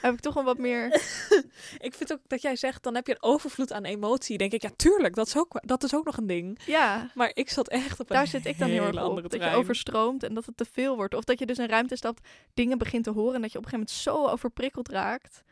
[0.00, 0.86] Heb ik toch een wat meer,
[1.78, 4.38] Ik vind ook dat jij zegt, dan heb je een overvloed aan emotie.
[4.38, 6.58] Denk ik, ja, tuurlijk, dat is ook, dat is ook nog een ding.
[6.66, 7.10] ja.
[7.14, 8.98] Maar ik zat echt op een Daar zit ik dan heel erg op.
[8.98, 11.14] andere Dat je overstroomt en dat het te veel wordt.
[11.14, 13.64] Of dat je dus in ruimte stapt, dingen begint te horen en dat je op
[13.64, 15.42] een gegeven moment zo overprikkeld raakt.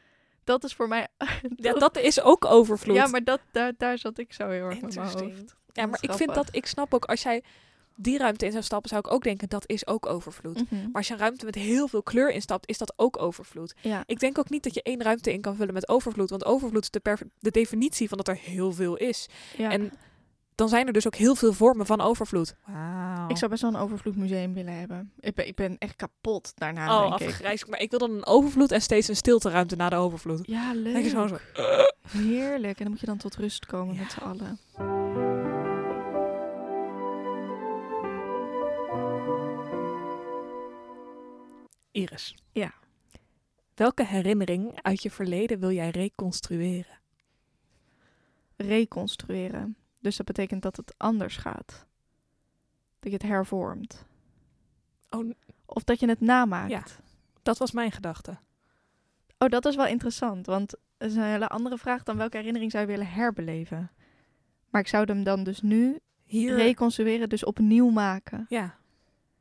[0.44, 1.08] Dat is voor mij...
[1.56, 2.96] Ja, dat is ook overvloed.
[2.96, 5.54] Ja, maar dat, daar, daar zat ik zo heel erg met mijn hoofd.
[5.72, 7.42] Ja, maar ik vind dat, ik snap ook, als jij
[7.96, 10.70] die ruimte in zou stappen, zou ik ook denken, dat is ook overvloed.
[10.70, 10.74] Mhm.
[10.82, 13.74] Maar als je een ruimte met heel veel kleur instapt, is dat ook overvloed.
[13.80, 14.02] Ja.
[14.06, 16.30] Ik denk ook niet dat je één ruimte in kan vullen met overvloed.
[16.30, 19.28] Want overvloed is de, perf- de definitie van dat er heel veel is.
[19.56, 19.70] ja.
[19.70, 19.92] En
[20.54, 22.54] dan zijn er dus ook heel veel vormen van overvloed.
[22.66, 23.28] Wauw.
[23.28, 25.12] Ik zou best wel een overvloedmuseum willen hebben.
[25.20, 27.28] Ik ben, ik ben echt kapot daarna, Oh, denk ik.
[27.28, 27.70] afgrijzelijk.
[27.70, 30.40] Maar ik wil dan een overvloed en steeds een stilteruimte na de overvloed.
[30.42, 31.08] Ja, leuk.
[31.08, 31.36] zo, zo.
[32.08, 32.76] Heerlijk.
[32.78, 34.00] En dan moet je dan tot rust komen Ja.
[34.00, 34.58] met z'n allen.
[41.96, 42.34] Iris.
[42.52, 42.74] Ja.
[43.74, 46.98] Welke herinnering uit je verleden wil jij reconstrueren?
[48.56, 49.76] Reconstrueren.
[50.00, 51.86] Dus dat betekent dat het anders gaat.
[52.98, 54.04] Dat je het hervormt.
[55.10, 55.30] Oh,
[55.66, 56.70] Of dat je het namaakt.
[56.70, 56.82] Ja.
[57.42, 58.38] dat was mijn gedachte.
[59.38, 60.46] Oh, dat is wel interessant.
[60.46, 63.90] Want dat is een hele andere vraag dan welke herinnering zou je willen herbeleven.
[64.70, 68.46] Maar ik zou hem dan dus nu Hier, reconstrueren, dus opnieuw maken.
[68.48, 68.78] ja,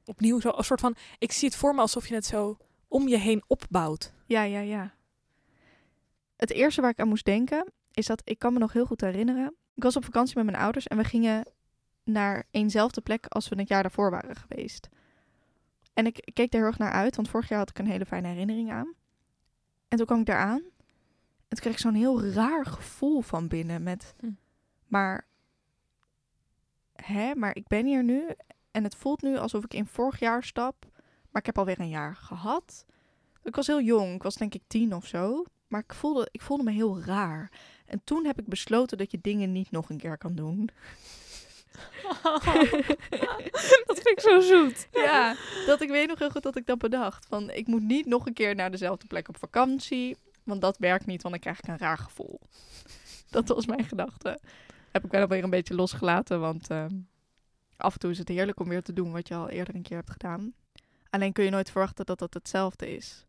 [0.06, 3.08] opnieuw zo, een soort van, ik zie het voor me alsof je het zo om
[3.08, 4.14] je heen opbouwt.
[4.26, 4.94] Ja, ja, ja.
[6.36, 9.02] Het eerste waar ik aan moest denken is dat ik kan me nog heel goed
[9.02, 9.56] herinneren.
[9.74, 11.48] Ik was op vakantie met mijn ouders en we gingen
[12.04, 14.90] naar eenzelfde plek als we het jaar daarvoor waren geweest.
[15.94, 18.06] En ik keek er heel erg naar uit, want vorig jaar had ik een hele
[18.06, 18.94] fijne herinnering aan.
[19.88, 20.62] En toen kwam ik daar aan
[21.48, 24.32] en toen kreeg ik zo'n heel raar gevoel van binnen met, Hm.
[24.88, 25.28] maar,
[26.94, 28.28] hè, maar ik ben hier nu
[28.76, 30.86] en het voelt nu alsof ik in vorig jaar stap,
[31.32, 32.86] maar ik heb alweer een jaar gehad.
[33.44, 35.44] Ik was heel jong, ik was denk ik tien of zo.
[35.68, 37.52] Maar ik voelde, ik voelde me heel raar.
[37.86, 40.70] En toen heb ik besloten dat je dingen niet nog een keer kan doen.
[43.86, 44.88] dat vind ik zo zoet.
[44.92, 45.36] ja,
[45.66, 47.26] dat ik weet nog heel goed dat ik dat bedacht.
[47.26, 50.18] Van ik moet niet nog een keer naar dezelfde plek op vakantie.
[50.44, 52.40] Want dat werkt niet, want dan krijg ik een raar gevoel.
[53.30, 54.40] Dat was mijn gedachte.
[54.92, 56.96] Heb ik wel weer een beetje losgelaten, want ehm,
[57.78, 59.82] af en toe is het heerlijk om weer te doen wat je al eerder een
[59.82, 60.54] keer hebt gedaan.
[61.10, 63.26] Alleen kun je nooit verwachten dat dat hetzelfde is.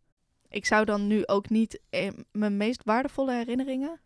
[0.48, 4.00] Ik zou dan nu ook niet eh, mijn meest waardevolle herinneringen,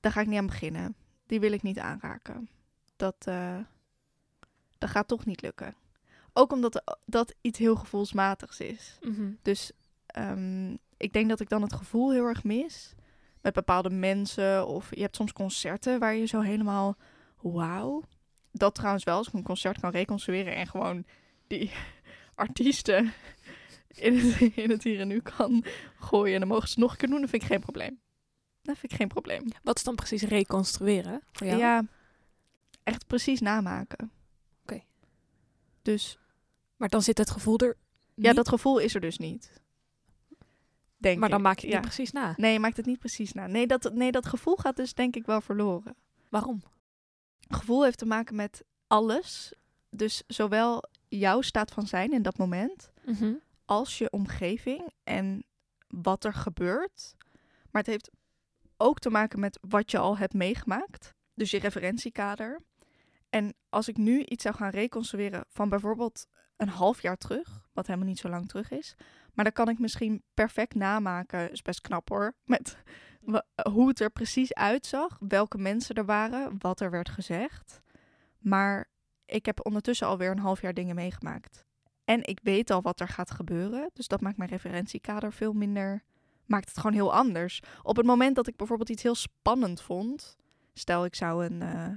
[0.00, 0.94] daar ga ik niet aan beginnen.
[1.26, 2.48] Die wil ik niet aanraken.
[2.96, 3.58] Dat, eh,
[4.78, 5.74] dat gaat toch niet lukken.
[6.32, 8.98] Ook omdat dat iets heel gevoelsmatigs is.
[9.00, 9.30] Mhm.
[9.42, 9.72] Dus
[10.06, 12.94] ehm, ik denk dat ik dan het gevoel heel erg mis.
[13.40, 14.66] Met bepaalde mensen.
[14.66, 16.96] Of je hebt soms concerten waar je zo helemaal...
[17.40, 18.02] Wauw.
[18.52, 20.54] Dat trouwens wel, als ik een concert kan reconstrueren...
[20.54, 21.04] en gewoon
[21.46, 21.70] die
[22.34, 23.12] artiesten
[23.88, 25.64] in het, in het hier en nu kan
[25.98, 26.34] gooien...
[26.34, 28.00] en dan mogen ze het nog een keer doen, dat vind ik geen probleem.
[28.62, 29.44] Dat vind ik geen probleem.
[29.62, 31.58] Wat is dan precies reconstrueren voor jou?
[31.58, 31.84] Ja,
[32.82, 34.10] echt precies namaken.
[34.62, 34.82] Oké.
[35.82, 36.18] Dus
[36.76, 37.76] Maar dan zit het gevoel er
[38.14, 39.60] ja, dat gevoel is er dus niet.
[40.96, 41.44] Denk maar dan ik.
[41.44, 41.80] maak je het ja.
[41.80, 42.34] niet precies na.
[42.36, 43.46] Nee, je maakt het niet precies na.
[43.46, 45.96] Nee dat, nee, dat gevoel gaat dus denk ik wel verloren.
[46.28, 46.62] Waarom?
[47.48, 49.52] Gevoel heeft te maken met alles.
[49.90, 53.32] Dus zowel jouw staat van zijn in dat moment, Mhm.
[53.64, 55.44] als je omgeving en
[55.88, 57.14] wat er gebeurt.
[57.70, 58.10] Maar het heeft
[58.76, 61.14] ook te maken met wat je al hebt meegemaakt.
[61.34, 62.60] Dus je referentiekader.
[63.30, 66.26] En als ik nu iets zou gaan reconstrueren van bijvoorbeeld
[66.56, 68.94] een half jaar terug, wat helemaal niet zo lang terug is.
[69.34, 72.76] Maar dan kan ik misschien perfect namaken, is best knap hoor, met
[73.72, 77.80] hoe het er precies uitzag, welke mensen er waren, wat er werd gezegd.
[78.38, 78.88] Maar
[79.26, 81.64] ik heb ondertussen alweer een half jaar dingen meegemaakt.
[82.04, 83.90] En ik weet al wat er gaat gebeuren.
[83.92, 86.02] Dus dat maakt mijn referentiekader veel minder.
[86.46, 87.62] Maakt het gewoon heel anders.
[87.82, 90.36] Op het moment dat ik bijvoorbeeld iets heel spannend vond.
[90.72, 91.90] Stel, ik zou een, eh,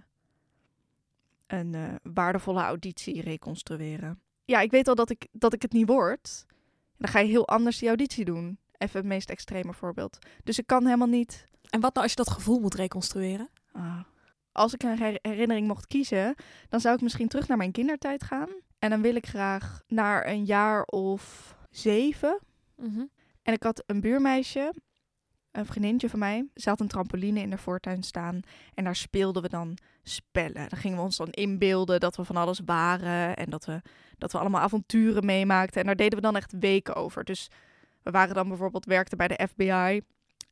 [1.48, 4.20] een eh, waardevolle auditie reconstrueren.
[4.46, 6.46] Ja, ik weet al dat ik, dat ik het niet word.
[6.98, 8.58] Dan ga je heel anders die auditie doen.
[8.78, 10.18] Even het meest extreme voorbeeld.
[10.44, 11.48] Dus ik kan helemaal niet.
[11.70, 13.50] En wat nou als je dat gevoel moet reconstrueren?
[13.72, 14.00] Ah,
[14.52, 16.36] als ik een her- herinnering mocht kiezen,
[16.70, 18.50] dan zou ik misschien terug naar mijn kindertijd gaan.
[18.80, 22.40] En dan wil ik graag naar een jaar of zeven.
[22.76, 23.06] Mhm.
[23.42, 24.74] En ik had een buurmeisje,
[25.52, 26.48] een vriendinnetje van mij.
[26.56, 28.40] Ze had een trampoline in de voortuin staan.
[28.74, 30.70] En daar speelden we dan spellen.
[30.70, 33.36] Dan gingen we ons dan inbeelden dat we van alles waren.
[33.36, 33.82] En dat we,
[34.18, 35.80] dat we allemaal avonturen meemaakten.
[35.80, 37.24] En daar deden we dan echt weken over.
[37.24, 37.48] Dus
[38.06, 40.02] we waren dan bijvoorbeeld, werkten bij de FBI.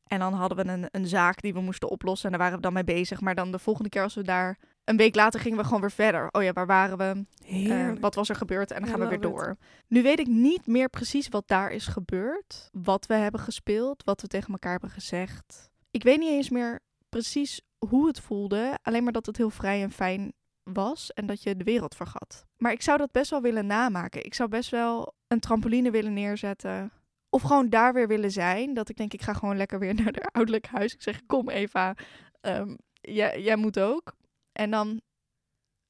[0.06, 2.24] En dan hadden we een, een zaak die we moesten oplossen.
[2.24, 3.20] En daar waren we dan mee bezig.
[3.20, 4.58] Maar dan de volgende keer als we daar...
[4.84, 6.28] Een week later gingen we gewoon weer verder.
[6.30, 7.24] Oh ja, waar waren we?
[7.68, 8.70] Eh, wat was er gebeurd?
[8.70, 9.56] En dan gaan we weer door.
[9.88, 12.68] Nu weet ik niet meer precies wat daar is gebeurd.
[12.72, 14.04] Wat we hebben gespeeld.
[14.04, 15.70] Wat we tegen elkaar hebben gezegd.
[15.90, 18.78] Ik weet niet eens meer precies hoe het voelde.
[18.82, 21.12] Alleen maar dat het heel vrij en fijn was.
[21.12, 22.46] En dat je de wereld vergat.
[22.56, 24.24] Maar ik zou dat best wel willen namaken.
[24.24, 26.92] Ik zou best wel een trampoline willen neerzetten.
[27.34, 28.74] Of gewoon daar weer willen zijn.
[28.74, 30.92] Dat ik denk, ik ga gewoon lekker weer naar haar ouderlijk huis.
[30.92, 31.94] Ik zeg, kom Eva,
[32.40, 34.14] ehm, jij, jij moet ook.
[34.52, 35.00] En dan,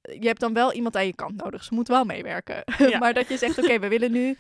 [0.01, 1.65] je hebt dan wel iemand aan je kant nodig.
[1.65, 2.63] Ze moet wel meewerken.
[2.91, 2.99] Ja.
[2.99, 4.37] maar dat je zegt, oké, we willen nu...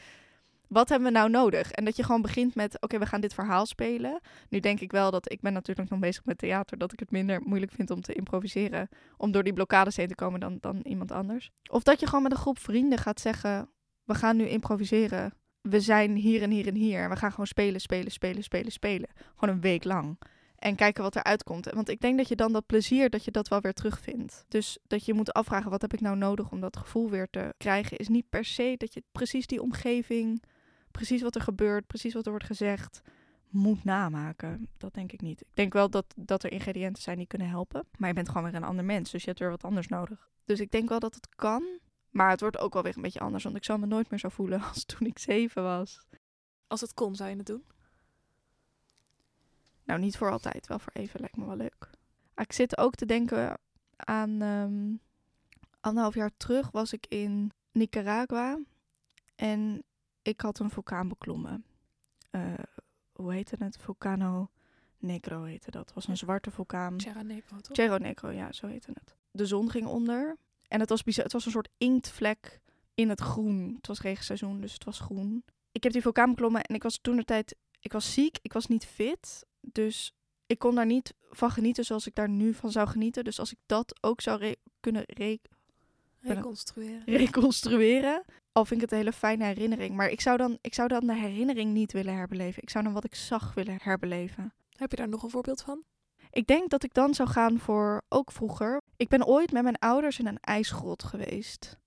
[0.68, 1.70] Wat hebben we nou nodig?
[1.70, 4.20] En dat je gewoon begint met, oké, we gaan dit verhaal spelen.
[4.48, 7.10] Nu denk ik wel dat, ik ben natuurlijk nog bezig met theater, dat ik het
[7.10, 8.88] minder moeilijk vind om te improviseren.
[9.16, 11.50] Om door die blokkades heen te komen dan, dan iemand anders.
[11.70, 13.68] Of dat je gewoon met een groep vrienden gaat zeggen,
[14.04, 15.32] we gaan nu improviseren.
[15.68, 17.08] We zijn hier en hier en hier.
[17.08, 19.08] We gaan gewoon spelen, spelen, spelen, spelen, spelen.
[19.34, 20.18] Gewoon een week lang.
[20.58, 21.70] En kijken wat eruit komt.
[21.70, 24.44] Want ik denk dat je dan dat plezier, dat je dat wel weer terugvindt.
[24.48, 27.54] Dus dat je moet afvragen, wat heb ik nou nodig om dat gevoel weer te
[27.56, 27.96] krijgen?
[27.96, 30.42] Is niet per se dat je precies die omgeving,
[30.90, 33.02] precies wat er gebeurt, precies wat er wordt gezegd,
[33.48, 34.68] moet namaken.
[34.76, 35.40] Dat denk ik niet.
[35.40, 37.86] Ik denk wel dat, dat er ingrediënten zijn die kunnen helpen.
[37.98, 40.28] Maar je bent gewoon weer een ander mens, dus je hebt weer wat anders nodig.
[40.44, 41.64] Dus ik denk wel dat het kan.
[42.14, 43.44] Maar het wordt ook wel weer een beetje anders.
[43.44, 46.06] Want ik zal me nooit meer zo voelen als toen ik zeven was.
[46.66, 47.64] Als het kon, zou je het doen?
[49.84, 50.66] Nou, niet voor altijd.
[50.66, 51.20] Wel voor even.
[51.20, 51.90] Lijkt me wel leuk.
[52.34, 53.58] Ah, Ik zit ook te denken
[53.96, 54.42] aan...
[54.42, 54.94] ehm,
[55.80, 58.58] anderhalf jaar terug was ik in Nicaragua.
[59.34, 59.82] En
[60.22, 61.64] ik had een vulkaan beklommen.
[62.30, 62.52] Eh,
[63.12, 63.76] hoe heette het?
[63.76, 64.50] Vulcano
[64.98, 65.84] Negro heette dat.
[65.84, 67.00] Het was een zwarte vulkaan.
[67.00, 67.76] Cerro Negro, toch?
[67.76, 69.16] Cerro Negro, ja, zo heette het.
[69.30, 70.36] De zon ging onder.
[70.68, 72.60] En het was, bizar, het was een soort inktvlek
[72.94, 73.74] in het groen.
[73.76, 75.44] Het was regenseizoen, dus het was groen.
[75.72, 77.56] Ik heb die vulkaan beklommen en ik was toen de tijd...
[77.80, 79.46] Ik was ziek, ik was niet fit.
[79.60, 80.14] Dus
[80.46, 83.24] ik kon daar niet van genieten zoals ik daar nu van zou genieten.
[83.24, 85.38] Dus als ik dat ook zou re- kunnen re-
[86.20, 87.02] Reconstrueren.
[87.04, 88.24] reconstrueren...
[88.52, 89.96] Al vind ik het een hele fijne herinnering.
[89.96, 92.62] Maar ik zou, dan, ik zou dan de herinnering niet willen herbeleven.
[92.62, 94.54] Ik zou dan wat ik zag willen herbeleven.
[94.76, 95.82] Heb je daar nog een voorbeeld van?
[96.34, 98.80] Ik denk dat ik dan zou gaan voor ook vroeger.
[98.96, 101.78] Ik ben ooit met mijn ouders in een ijsgrot geweest.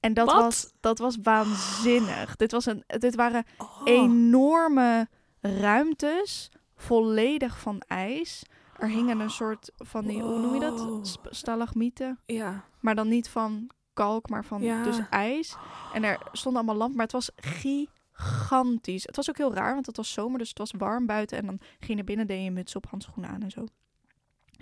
[0.00, 0.42] En dat, Wat?
[0.42, 2.36] was, dat was waanzinnig.
[2.36, 3.80] Dit, was een, dit waren Oh.
[3.84, 5.08] enorme
[5.40, 8.42] ruimtes, volledig van ijs.
[8.78, 11.18] Er hingen een soort van die, hoe noem je dat?
[11.30, 12.18] Stalagmieten.
[12.26, 12.64] Ja.
[12.80, 14.82] Maar dan niet van kalk, maar van Ja.
[14.82, 15.56] dus ijs.
[15.92, 17.94] En er stonden allemaal lampen, maar het was gigantisch.
[18.16, 21.38] Het was ook heel raar, want het was zomer, dus het was warm buiten.
[21.38, 23.66] En dan ging je naar binnen, deed je muts op, handschoenen aan en zo.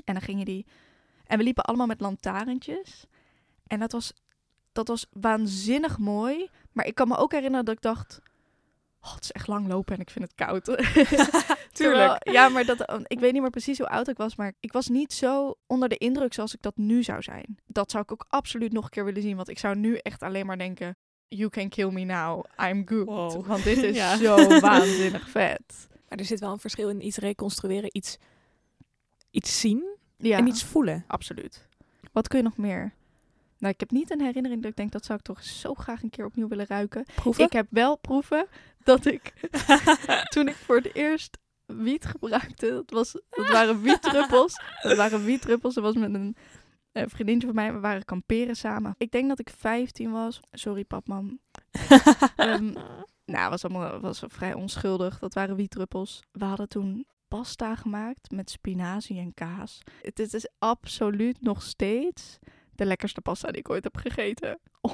[0.04, 0.66] En dan gingen die...
[1.26, 3.06] En we liepen allemaal met lantaarntjes.
[3.66, 4.12] En dat was,
[4.72, 6.48] dat was waanzinnig mooi.
[6.72, 8.20] Maar ik kan me ook herinneren dat ik dacht...
[9.00, 10.64] Oh, het is echt lang lopen en ik vind het koud.
[11.72, 14.36] Terwijl- ja, maar dat, ik weet niet meer precies hoe oud ik was.
[14.36, 17.58] Maar ik was niet zo onder de indruk zoals ik dat nu zou zijn.
[17.66, 19.36] Dat zou ik ook absoluut nog een keer willen zien.
[19.36, 20.96] Want ik zou nu echt alleen maar denken...
[21.36, 22.44] You can kill me now.
[22.70, 23.06] I'm good.
[23.06, 23.46] Wow.
[23.46, 24.16] Want dit is Ja.
[24.16, 25.88] zo waanzinnig vet.
[26.08, 28.18] Maar er zit wel een verschil in iets reconstrueren, iets,
[29.30, 31.04] iets zien Ja, en iets voelen.
[31.06, 31.68] absoluut.
[32.12, 32.92] Wat kun je nog meer?
[33.58, 34.92] Nou, ik heb niet een herinnering dat ik denk...
[34.92, 37.04] dat zou ik toch zo graag een keer opnieuw willen ruiken.
[37.14, 37.44] Proeven?
[37.44, 38.46] Ik heb wel proeven
[38.82, 39.32] dat ik...
[40.34, 42.66] toen ik voor het eerst wiet gebruikte...
[42.70, 44.60] Dat, was, dat waren wietdruppels.
[44.82, 45.74] Dat waren wietdruppels.
[45.74, 46.36] Dat was met een
[46.94, 47.72] eh, vriendinnetje van mij.
[47.72, 48.94] We waren kamperen samen.
[48.98, 50.40] Ik denk dat ik 15 was.
[50.52, 51.38] Sorry, papman.
[52.36, 52.72] Ehm,
[53.24, 55.18] nou, was allemaal was vrij onschuldig.
[55.18, 56.22] Dat waren wietdruppels.
[56.32, 59.82] We hadden toen pasta gemaakt met spinazie en kaas.
[60.02, 62.38] Het, het is absoluut nog steeds
[62.72, 64.58] de lekkerste pasta die ik ooit heb gegeten.
[64.88, 64.92] 100%.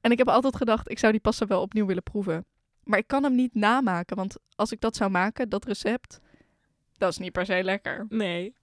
[0.00, 2.46] En ik heb altijd gedacht, ik zou die pasta wel opnieuw willen proeven.
[2.82, 6.20] Maar ik kan hem niet namaken, want als ik dat zou maken, dat recept,
[6.92, 8.06] dat is niet per se lekker.
[8.08, 8.54] Nee.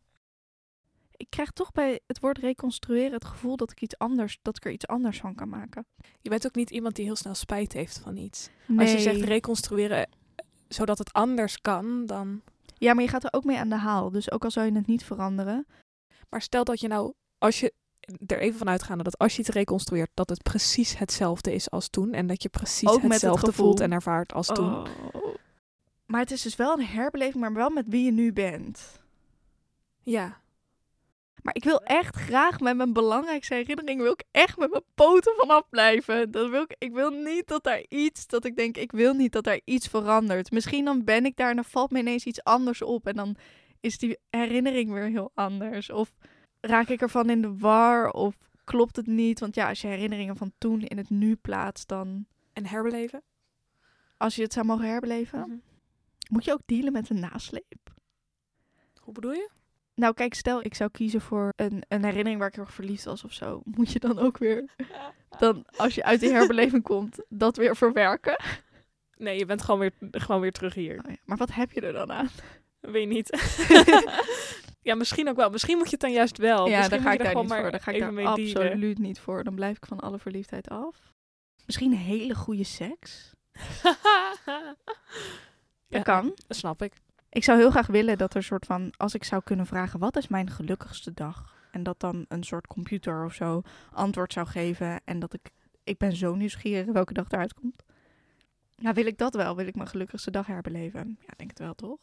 [1.23, 4.65] Ik krijg toch bij het woord reconstrueren het gevoel dat ik iets anders, dat ik
[4.65, 5.85] er iets anders van kan maken.
[6.21, 8.49] Je bent ook niet iemand die heel snel spijt heeft van iets.
[8.65, 8.79] Nee.
[8.79, 10.11] Als je zegt reconstrueren eh,
[10.67, 12.41] zodat het anders kan, dan...
[12.77, 14.11] Ja, maar je gaat er ook mee aan de haal.
[14.11, 15.65] Dus ook al zou je het niet veranderen.
[16.29, 17.73] Maar stel dat je nou, als je
[18.25, 21.89] er even van uitgaande dat als je het reconstrueert, dat het precies hetzelfde is als
[21.89, 22.13] toen.
[22.13, 24.73] En dat je precies Ook met het hetzelfde voelt en ervaart als toen.
[24.73, 24.85] Oh.
[26.05, 29.01] Maar het is dus wel een herbeleving, maar wel met wie je nu bent.
[30.01, 30.41] Ja.
[31.43, 35.33] Maar ik wil echt graag met mijn belangrijkste herinnering, wil ik echt met mijn poten
[35.37, 36.31] vanaf blijven.
[36.31, 39.31] Dat wil ik, ik wil niet dat daar iets, dat ik denk, ik wil niet
[39.31, 40.51] dat daar iets verandert.
[40.51, 43.07] Misschien dan ben ik daar en dan valt me ineens iets anders op.
[43.07, 43.35] En dan
[43.79, 45.89] is die herinnering weer heel anders.
[45.89, 46.11] Of
[46.61, 49.39] raak ik ervan in de war, of klopt het niet.
[49.39, 53.23] Want ja, als je herinneringen van toen in het nu plaatst, dan En herbeleven?
[54.17, 55.57] als je het zou mogen herbeleven, Mhm.
[56.29, 57.93] moet je ook dealen met een nasleep.
[59.01, 59.49] Hoe bedoel je?
[59.95, 63.03] Nou, kijk, stel ik zou kiezen voor een, een herinnering waar ik heel erg verliefd
[63.03, 63.61] was of zo.
[63.65, 64.65] Moet je dan ook weer,
[65.39, 68.43] dan als je uit die herbeleving komt, dat weer verwerken?
[69.17, 70.97] Nee, je bent gewoon weer, gewoon weer terug hier.
[71.05, 72.29] Oh ja, Maar wat heb je er dan aan?
[72.79, 73.29] Weet niet.
[74.81, 75.49] ja, misschien ook wel.
[75.49, 76.67] Misschien moet je het dan juist wel.
[76.67, 77.71] ja, Misschien daar ga ik daar niet maar voor.
[77.71, 79.43] Daar ga ik daar absoluut niet voor.
[79.43, 81.11] Dan blijf ik van alle verliefdheid af.
[81.65, 83.31] Misschien hele goede seks.
[84.43, 84.75] Dat
[85.87, 86.33] Ja, kan.
[86.47, 86.93] Dat snap ik.
[87.33, 89.99] Ik zou heel graag willen dat er een soort van, als ik zou kunnen vragen,
[89.99, 91.55] wat is mijn gelukkigste dag?
[91.71, 95.01] En dat dan een soort computer of zo antwoord zou geven.
[95.05, 95.49] En dat ik,
[95.83, 97.83] ik ben zo nieuwsgierig welke dag eruit komt.
[98.77, 99.55] Nou, wil ik dat wel?
[99.55, 101.17] Wil ik mijn gelukkigste dag herbeleven?
[101.19, 101.99] Ja, denk het wel, toch?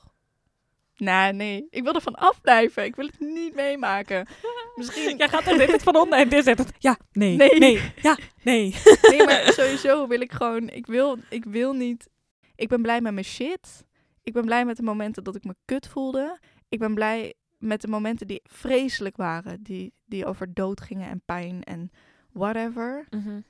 [0.96, 1.66] Nee, nee.
[1.70, 2.84] Ik wil er van afblijven.
[2.84, 4.26] Ik wil het niet meemaken.
[4.76, 5.16] Misschien...
[5.16, 6.72] Jij gaat er dit van onder en dit zegt het.
[6.78, 7.58] Ja, nee, Nee.
[7.58, 8.74] nee, ja, nee.
[9.02, 10.68] Nee, maar sowieso wil ik gewoon...
[10.68, 12.08] Ik wil, ik wil niet...
[12.54, 13.84] Ik ben blij met mijn shit.
[14.22, 16.38] Ik ben blij met de momenten dat ik me kut voelde.
[16.68, 19.62] Ik ben blij met de momenten die vreselijk waren.
[19.62, 21.90] Die, die over dood gingen en pijn en
[22.32, 23.06] whatever.
[23.10, 23.40] Mhm.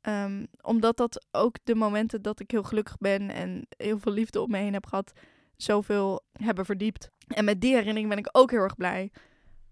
[0.00, 4.40] Ehm, omdat dat ook de momenten dat ik heel gelukkig ben en heel veel liefde
[4.40, 5.12] om me heen heb gehad,
[5.56, 7.10] zoveel hebben verdiept.
[7.26, 9.10] En met die herinnering ben ik ook heel erg blij.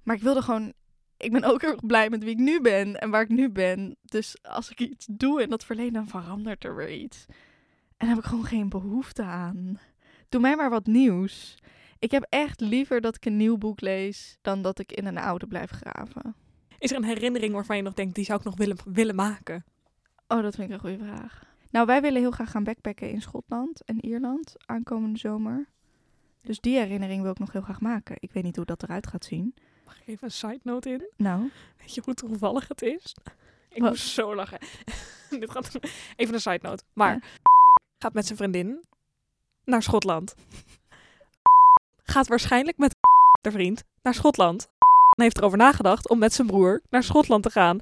[0.02, 0.72] Maar ik wilde gewoon.
[1.16, 3.50] Ik ben ook heel erg blij met wie ik nu ben en waar ik nu
[3.50, 3.96] ben.
[4.02, 7.26] Dus als ik iets doe in dat verleden, dan verandert er weer iets.
[7.96, 9.78] En daar heb ik gewoon geen behoefte aan.
[10.28, 11.54] Doe mij maar wat nieuws.
[11.98, 15.18] Ik heb echt liever dat ik een nieuw boek lees dan dat ik in een
[15.18, 16.34] oude blijf graven.
[16.78, 19.64] Is er een herinnering waarvan je nog denkt, die zou ik nog willen, willen maken?
[20.28, 21.46] Oh, dat vind ik een goede vraag.
[21.70, 25.68] Nou, wij willen heel graag gaan backpacken in Schotland en Ierland aankomende zomer.
[26.42, 28.16] Dus die herinnering wil ik nog heel graag maken.
[28.18, 29.54] Ik weet niet hoe dat eruit gaat zien.
[29.84, 31.10] Mag ik even een side note in?
[31.16, 33.14] Nou, Weet je hoe toevallig het is?
[33.70, 33.90] Ik Wat?
[33.90, 34.58] moest zo lachen.
[35.40, 35.78] Dit gaat
[36.16, 36.84] even een side note.
[36.92, 37.20] Maar Ja.
[37.98, 38.84] gaat met zijn vriendin
[39.68, 40.34] naar Schotland.
[42.02, 42.94] Gaat waarschijnlijk met
[43.40, 44.68] de vriend naar Schotland.
[45.16, 47.80] En heeft erover nagedacht om met zijn broer naar Schotland te gaan.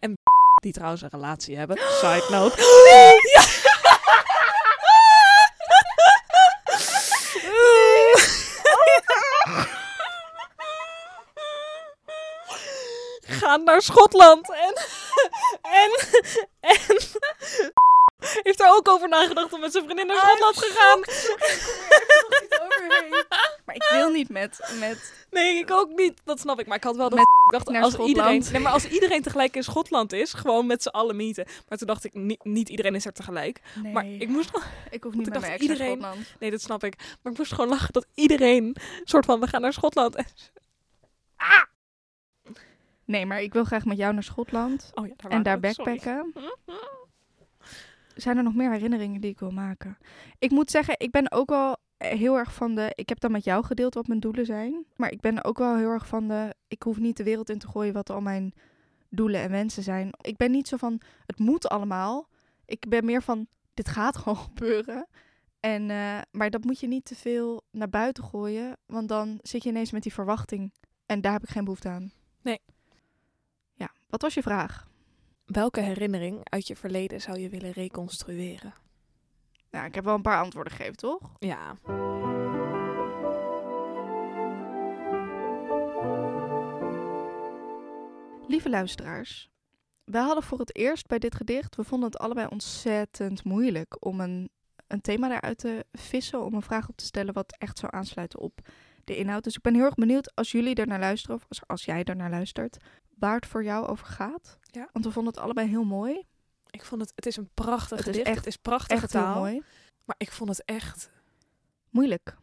[0.00, 0.14] En
[0.54, 1.76] die trouwens een relatie hebben.
[1.76, 2.56] Side note.
[13.40, 14.74] Gaan naar Schotland en,
[15.82, 15.90] en,
[16.60, 16.78] en
[18.42, 21.00] heeft er ook over nagedacht om met zijn vriendin naar Schotland te gaan.
[23.64, 26.20] Maar ik wil niet met, met Nee, ik ook niet.
[26.24, 26.66] Dat snap ik.
[26.66, 28.16] Maar ik had wel de Met ik dacht naar als Schotland.
[28.18, 31.46] iedereen, nee, maar als iedereen tegelijk in Schotland is, gewoon met z'n allen mieten.
[31.68, 33.60] Maar toen dacht ik niet, niet iedereen is er tegelijk.
[33.82, 34.50] Nee, Maar ik moest
[34.90, 36.34] ik hoef niet met dacht iedereen- naar Schotland.
[36.40, 36.96] nee, dat snap ik.
[37.22, 40.16] Maar ik moest gewoon lachen dat iedereen soort van we gaan naar Schotland.
[43.10, 45.58] Nee, maar ik wil graag met jou naar Schotland Oh ja, daar en daar.
[45.74, 45.94] Sorry.
[45.94, 46.32] backpacken.
[48.14, 49.98] Zijn er nog meer herinneringen die ik wil maken?
[50.38, 52.92] Ik moet zeggen, ik ben ook wel heel erg van de...
[52.94, 54.84] Ik heb dan met jou gedeeld wat mijn doelen zijn.
[54.96, 56.54] Maar ik ben ook wel heel erg van de...
[56.68, 58.54] Ik hoef niet de wereld in te gooien wat al mijn
[59.08, 60.10] doelen en wensen zijn.
[60.20, 62.28] Ik ben niet zo van, het moet allemaal.
[62.64, 65.06] Ik ben meer van, dit gaat gewoon gebeuren.
[65.60, 68.76] En, eh, maar dat moet je niet te veel naar buiten gooien.
[68.86, 70.72] Want dan zit je ineens met die verwachting.
[71.06, 72.12] En daar heb ik geen behoefte aan.
[72.42, 72.60] Nee.
[73.80, 74.88] Ja, wat was je vraag?
[75.44, 78.74] Welke herinnering uit je verleden zou je willen reconstrueren?
[79.70, 81.30] Nou, ik heb wel een paar antwoorden gegeven, toch?
[81.38, 81.76] Ja.
[88.48, 89.50] Lieve luisteraars,
[90.04, 94.20] wij hadden voor het eerst bij dit gedicht, we vonden het allebei ontzettend moeilijk om
[94.20, 94.50] een,
[94.86, 98.38] een thema daaruit te vissen, om een vraag op te stellen wat echt zou aansluiten
[98.38, 98.60] op
[99.04, 99.44] de inhoud.
[99.44, 102.04] Dus ik ben heel erg benieuwd als jullie er naar luisteren, of als, als jij
[102.04, 102.76] er naar luistert,
[103.18, 104.58] waar het voor jou over gaat.
[104.62, 104.88] Ja.
[104.92, 106.22] Want we vonden het allebei heel mooi.
[106.70, 108.26] Ik vond het, het is een prachtig Het is gedicht.
[108.26, 109.32] echt- het is prachtige Echt taal.
[109.32, 109.62] heel mooi.
[110.04, 111.10] Maar ik vond het echt
[111.90, 112.36] Moeilijk.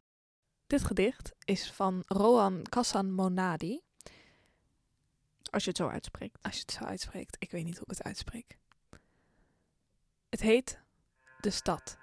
[0.67, 3.79] Dit gedicht is van Rohan Kassan Monadi.
[5.51, 6.37] Als je het zo uitspreekt.
[6.43, 7.35] Als je het zo uitspreekt.
[7.39, 8.57] Ik weet niet hoe ik het uitspreek.
[10.29, 10.79] Het heet
[11.39, 11.97] De Stad.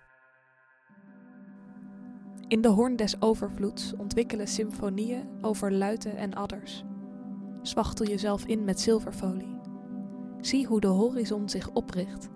[2.48, 6.84] In de hoorn des overvloeds ontwikkelen symfonieën over luiten en adders.
[7.62, 9.56] Zwachtel jezelf in met zilverfolie.
[10.40, 12.28] Zie hoe de horizon zich opricht.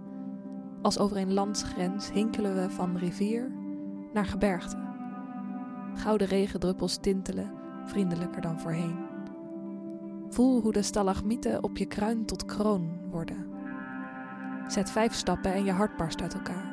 [0.82, 3.52] Als over een landsgrens hinkelen we van rivier
[4.12, 4.76] naar gebergte.
[5.94, 7.52] Gouden regendruppels tintelen,
[7.84, 8.96] vriendelijker dan voorheen.
[10.28, 13.46] Voel hoe de stalagmieten op je kruin tot kroon worden.
[14.66, 16.67] Zet vijf stappen en je hart barst uit elkaar.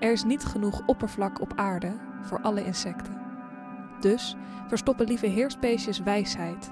[0.00, 1.92] Er is niet genoeg oppervlak op aarde
[2.22, 3.20] voor alle insecten.
[4.00, 4.36] Dus
[4.68, 6.70] verstoppen lieve heersbeestjes wijsheid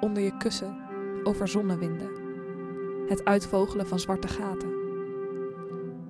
[0.00, 0.76] onder je kussen
[1.22, 2.10] over zonnewinden.
[3.08, 4.76] Het uitvogelen van zwarte gaten.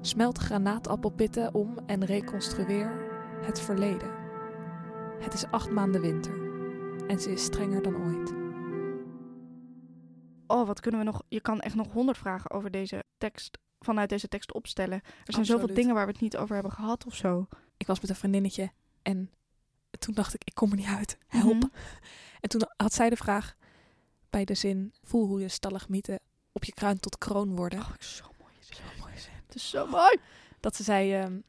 [0.01, 2.93] Smelt granaatappelpitten om en reconstrueer
[3.43, 4.11] het verleden.
[5.21, 6.35] Het is acht maanden winter
[7.07, 8.35] en ze is strenger dan ooit.
[10.47, 11.23] Oh, wat kunnen we nog...
[11.29, 15.01] Je kan echt nog honderd vragen over deze tekst, vanuit deze tekst opstellen.
[15.24, 17.47] Er zijn zoveel dingen waar we het niet over hebben gehad of zo.
[17.76, 18.70] Ik was met een vriendinnetje
[19.03, 19.31] en
[19.99, 21.18] toen dacht ik, ik kom er niet uit.
[21.26, 21.55] Help.
[21.55, 21.66] Mhm.
[22.41, 23.55] En toen had zij de vraag
[24.31, 26.20] bij de zin, voel hoe je stalagmieten
[26.53, 27.79] op je kruin tot kroon worden.
[27.79, 28.53] Oh, zo mooi.
[28.61, 29.33] Zo mooi zin.
[29.47, 30.16] Het is zo mooi.
[30.61, 31.41] Dat ze zei, ehm,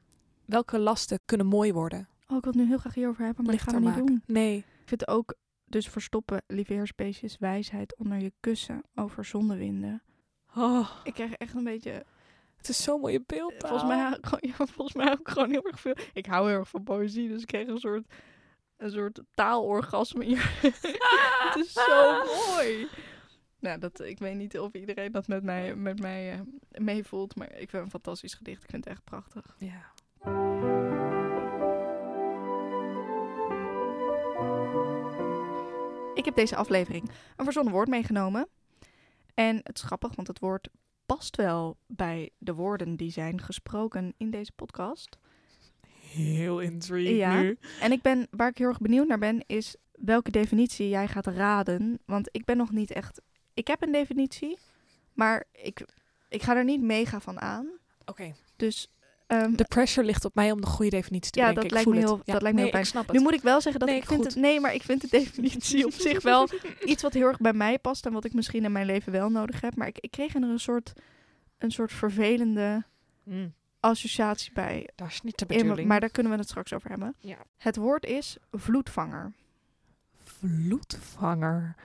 [0.46, 2.00] welke lasten kunnen mooi worden?
[2.28, 4.22] Oh, ik wil het nu heel graag hierover hebben, maar dat gaan Lichter niet maken.
[4.26, 4.36] doen.
[4.36, 4.58] Nee.
[4.58, 10.02] Ik vind ook, dus verstoppen lieveheersbeestjes wijsheid onder je kussen over zonnewinden.
[10.56, 12.06] Oh, Ik krijg echt een beetje...
[12.60, 13.54] het is zo'n mooie beeld.
[13.58, 13.98] Volgens mij,
[14.40, 15.96] ja, volgens mij ik gewoon heel erg veel...
[16.14, 18.06] Ik hou heel erg van poëzie, dus ik krijg een soort,
[18.78, 20.60] een soort taalorgasme hier.
[21.48, 22.88] het is zo mooi.
[23.60, 26.40] Nou, dat, ik weet niet of iedereen dat met mij, met mij eh,
[26.82, 28.64] meevoelt, maar ik vind het een fantastisch gedicht.
[28.64, 29.56] Ik vind het echt prachtig.
[29.58, 29.92] Ja.
[36.14, 38.48] Ik heb deze aflevering een verzonnen woord meegenomen.
[39.34, 40.70] En het is grappig, want het woord
[41.16, 45.18] past wel bij de woorden die zijn gesproken in deze podcast.
[46.12, 47.42] Heel intrigued Ja.
[47.42, 47.58] nu.
[47.82, 51.28] En ik ben, waar ik heel erg benieuwd naar ben, is welke definitie jij gaat
[51.28, 52.00] raden.
[52.06, 53.22] Want ik ben nog niet echt...
[53.54, 54.58] Ik heb een definitie,
[55.14, 55.86] maar ik,
[56.30, 57.68] ik ga er niet mega van aan.
[58.06, 58.36] Oké.
[58.56, 58.92] Dus
[59.30, 61.70] ehm, De pressure ligt op mij om de goede definitie te Ja, bedenken.
[61.72, 62.26] dat Ik lijkt me heel- het.
[62.26, 64.34] dat lijkt me nee, heel nu moet ik wel zeggen dat Nee, ik vind goed.
[64.34, 64.42] het...
[64.42, 66.48] Nee, maar ik vind de definitie op zich wel
[66.86, 69.30] iets wat heel erg bij mij past en wat ik misschien in mijn leven wel
[69.30, 69.76] nodig heb.
[69.76, 70.94] Maar ik, ik kreeg er een soort,
[71.58, 72.84] een soort vervelende
[73.24, 74.90] Mm, associatie bij.
[74.96, 75.88] dat is niet de In me- bedoeling.
[75.88, 77.16] maar daar kunnen we het straks over hebben.
[77.20, 77.38] Ja.
[77.58, 79.34] Het woord is vloedvanger.
[80.24, 81.76] Vloedvanger.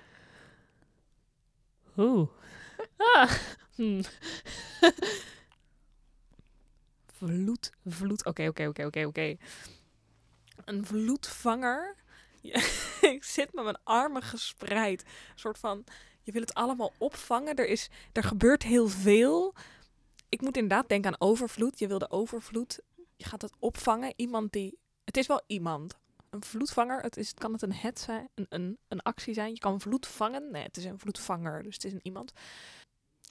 [1.96, 2.28] Oeh.
[3.14, 3.30] Ah.
[3.74, 4.00] Hmm.
[7.24, 8.24] Vloed, vloed.
[8.24, 9.36] Oké, oké, oké, oké, oké.
[10.64, 11.94] Een vloedvanger.
[13.14, 15.02] Ik zit met mijn armen gespreid.
[15.02, 15.84] Een soort van,
[16.22, 17.54] je wil het allemaal opvangen.
[17.54, 19.54] Er, is, er gebeurt heel veel.
[20.28, 21.78] Ik moet inderdaad denken aan overvloed.
[21.78, 22.80] Je wil de overvloed.
[23.16, 24.12] Je gaat het opvangen.
[24.16, 24.78] Iemand die...
[25.04, 25.98] Het is wel iemand
[26.30, 27.00] een vloedvanger.
[27.00, 29.50] Het is, kan het een het zijn, een, een, een actie zijn.
[29.50, 30.50] Je kan vloed vangen.
[30.50, 32.32] Nee, het is een vloedvanger, dus het is een iemand.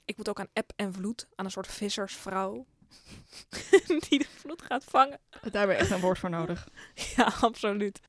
[0.04, 2.66] Ik moet ook aan app en vloed, aan een soort vissersvrouw.
[4.08, 5.20] die de vloed gaat vangen.
[5.30, 6.68] Daar hebben we echt een woord voor nodig.
[7.16, 8.00] Ja, absoluut.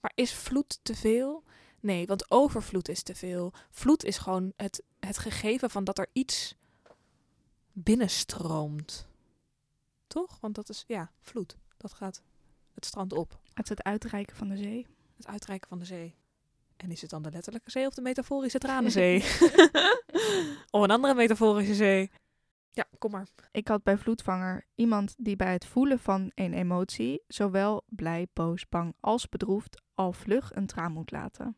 [0.00, 1.44] Maar is vloed te veel?
[1.80, 3.52] Nee, want overvloed is te veel.
[3.70, 6.54] Vloed is gewoon het, het gegeven van dat er iets
[7.72, 9.06] binnenstroomt.
[10.06, 10.38] Toch?
[10.40, 11.56] Want dat is, ja, vloed.
[11.76, 12.22] Dat gaat
[12.74, 13.38] het strand op.
[13.54, 14.86] Het is het uitreiken van de zee.
[15.16, 16.14] Het uitreiken van de zee.
[16.76, 19.22] En is het dan de letterlijke zee of de metaforische tranenzee?
[20.70, 22.10] of een andere metaforische zee?
[23.00, 23.26] Kom maar.
[23.50, 28.68] Ik had bij vloedvanger iemand die bij het voelen van een emotie, zowel blij, boos,
[28.68, 31.56] bang als bedroefd, al vlug een traan moet laten.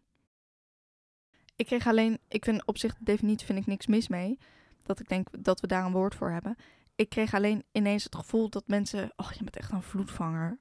[1.57, 4.39] Ik kreeg alleen, ik vind op zich de definitie vind ik niks mis mee,
[4.83, 6.57] dat ik denk dat we daar een woord voor hebben.
[6.95, 10.59] Ik kreeg alleen ineens het gevoel dat mensen, oh je bent echt een vloedvanger.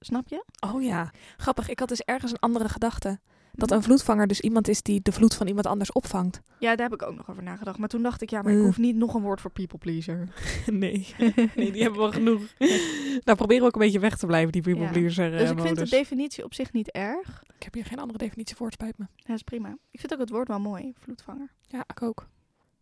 [0.00, 0.44] Snap je?
[0.60, 1.12] Oh ja.
[1.36, 3.20] Grappig, ik had dus ergens een andere gedachte.
[3.56, 6.40] Dat een vloedvanger dus iemand is die de vloed van iemand anders opvangt.
[6.58, 7.78] Ja, daar heb ik ook nog over nagedacht.
[7.78, 8.64] Maar toen dacht ik, ja, maar ik Eh.
[8.64, 10.28] hoef niet nog een woord voor people pleaser.
[10.66, 11.14] nee.
[11.56, 12.42] nee, die hebben we genoeg.
[13.24, 14.90] Daar proberen we ook een beetje weg te blijven, die people Ja.
[14.90, 17.42] pleaser eh, Dus ik vind de definitie op zich niet erg.
[17.56, 19.04] Ik heb hier geen andere definitie voor, het spijt me.
[19.16, 19.76] Dat is prima.
[19.90, 21.52] Ik vind ook het woord wel mooi, vloedvanger.
[21.66, 22.26] Ja, ik ook.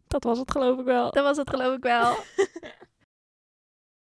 [0.06, 1.10] Dat was het geloof ik wel.
[1.10, 2.16] Dat was het geloof ik wel.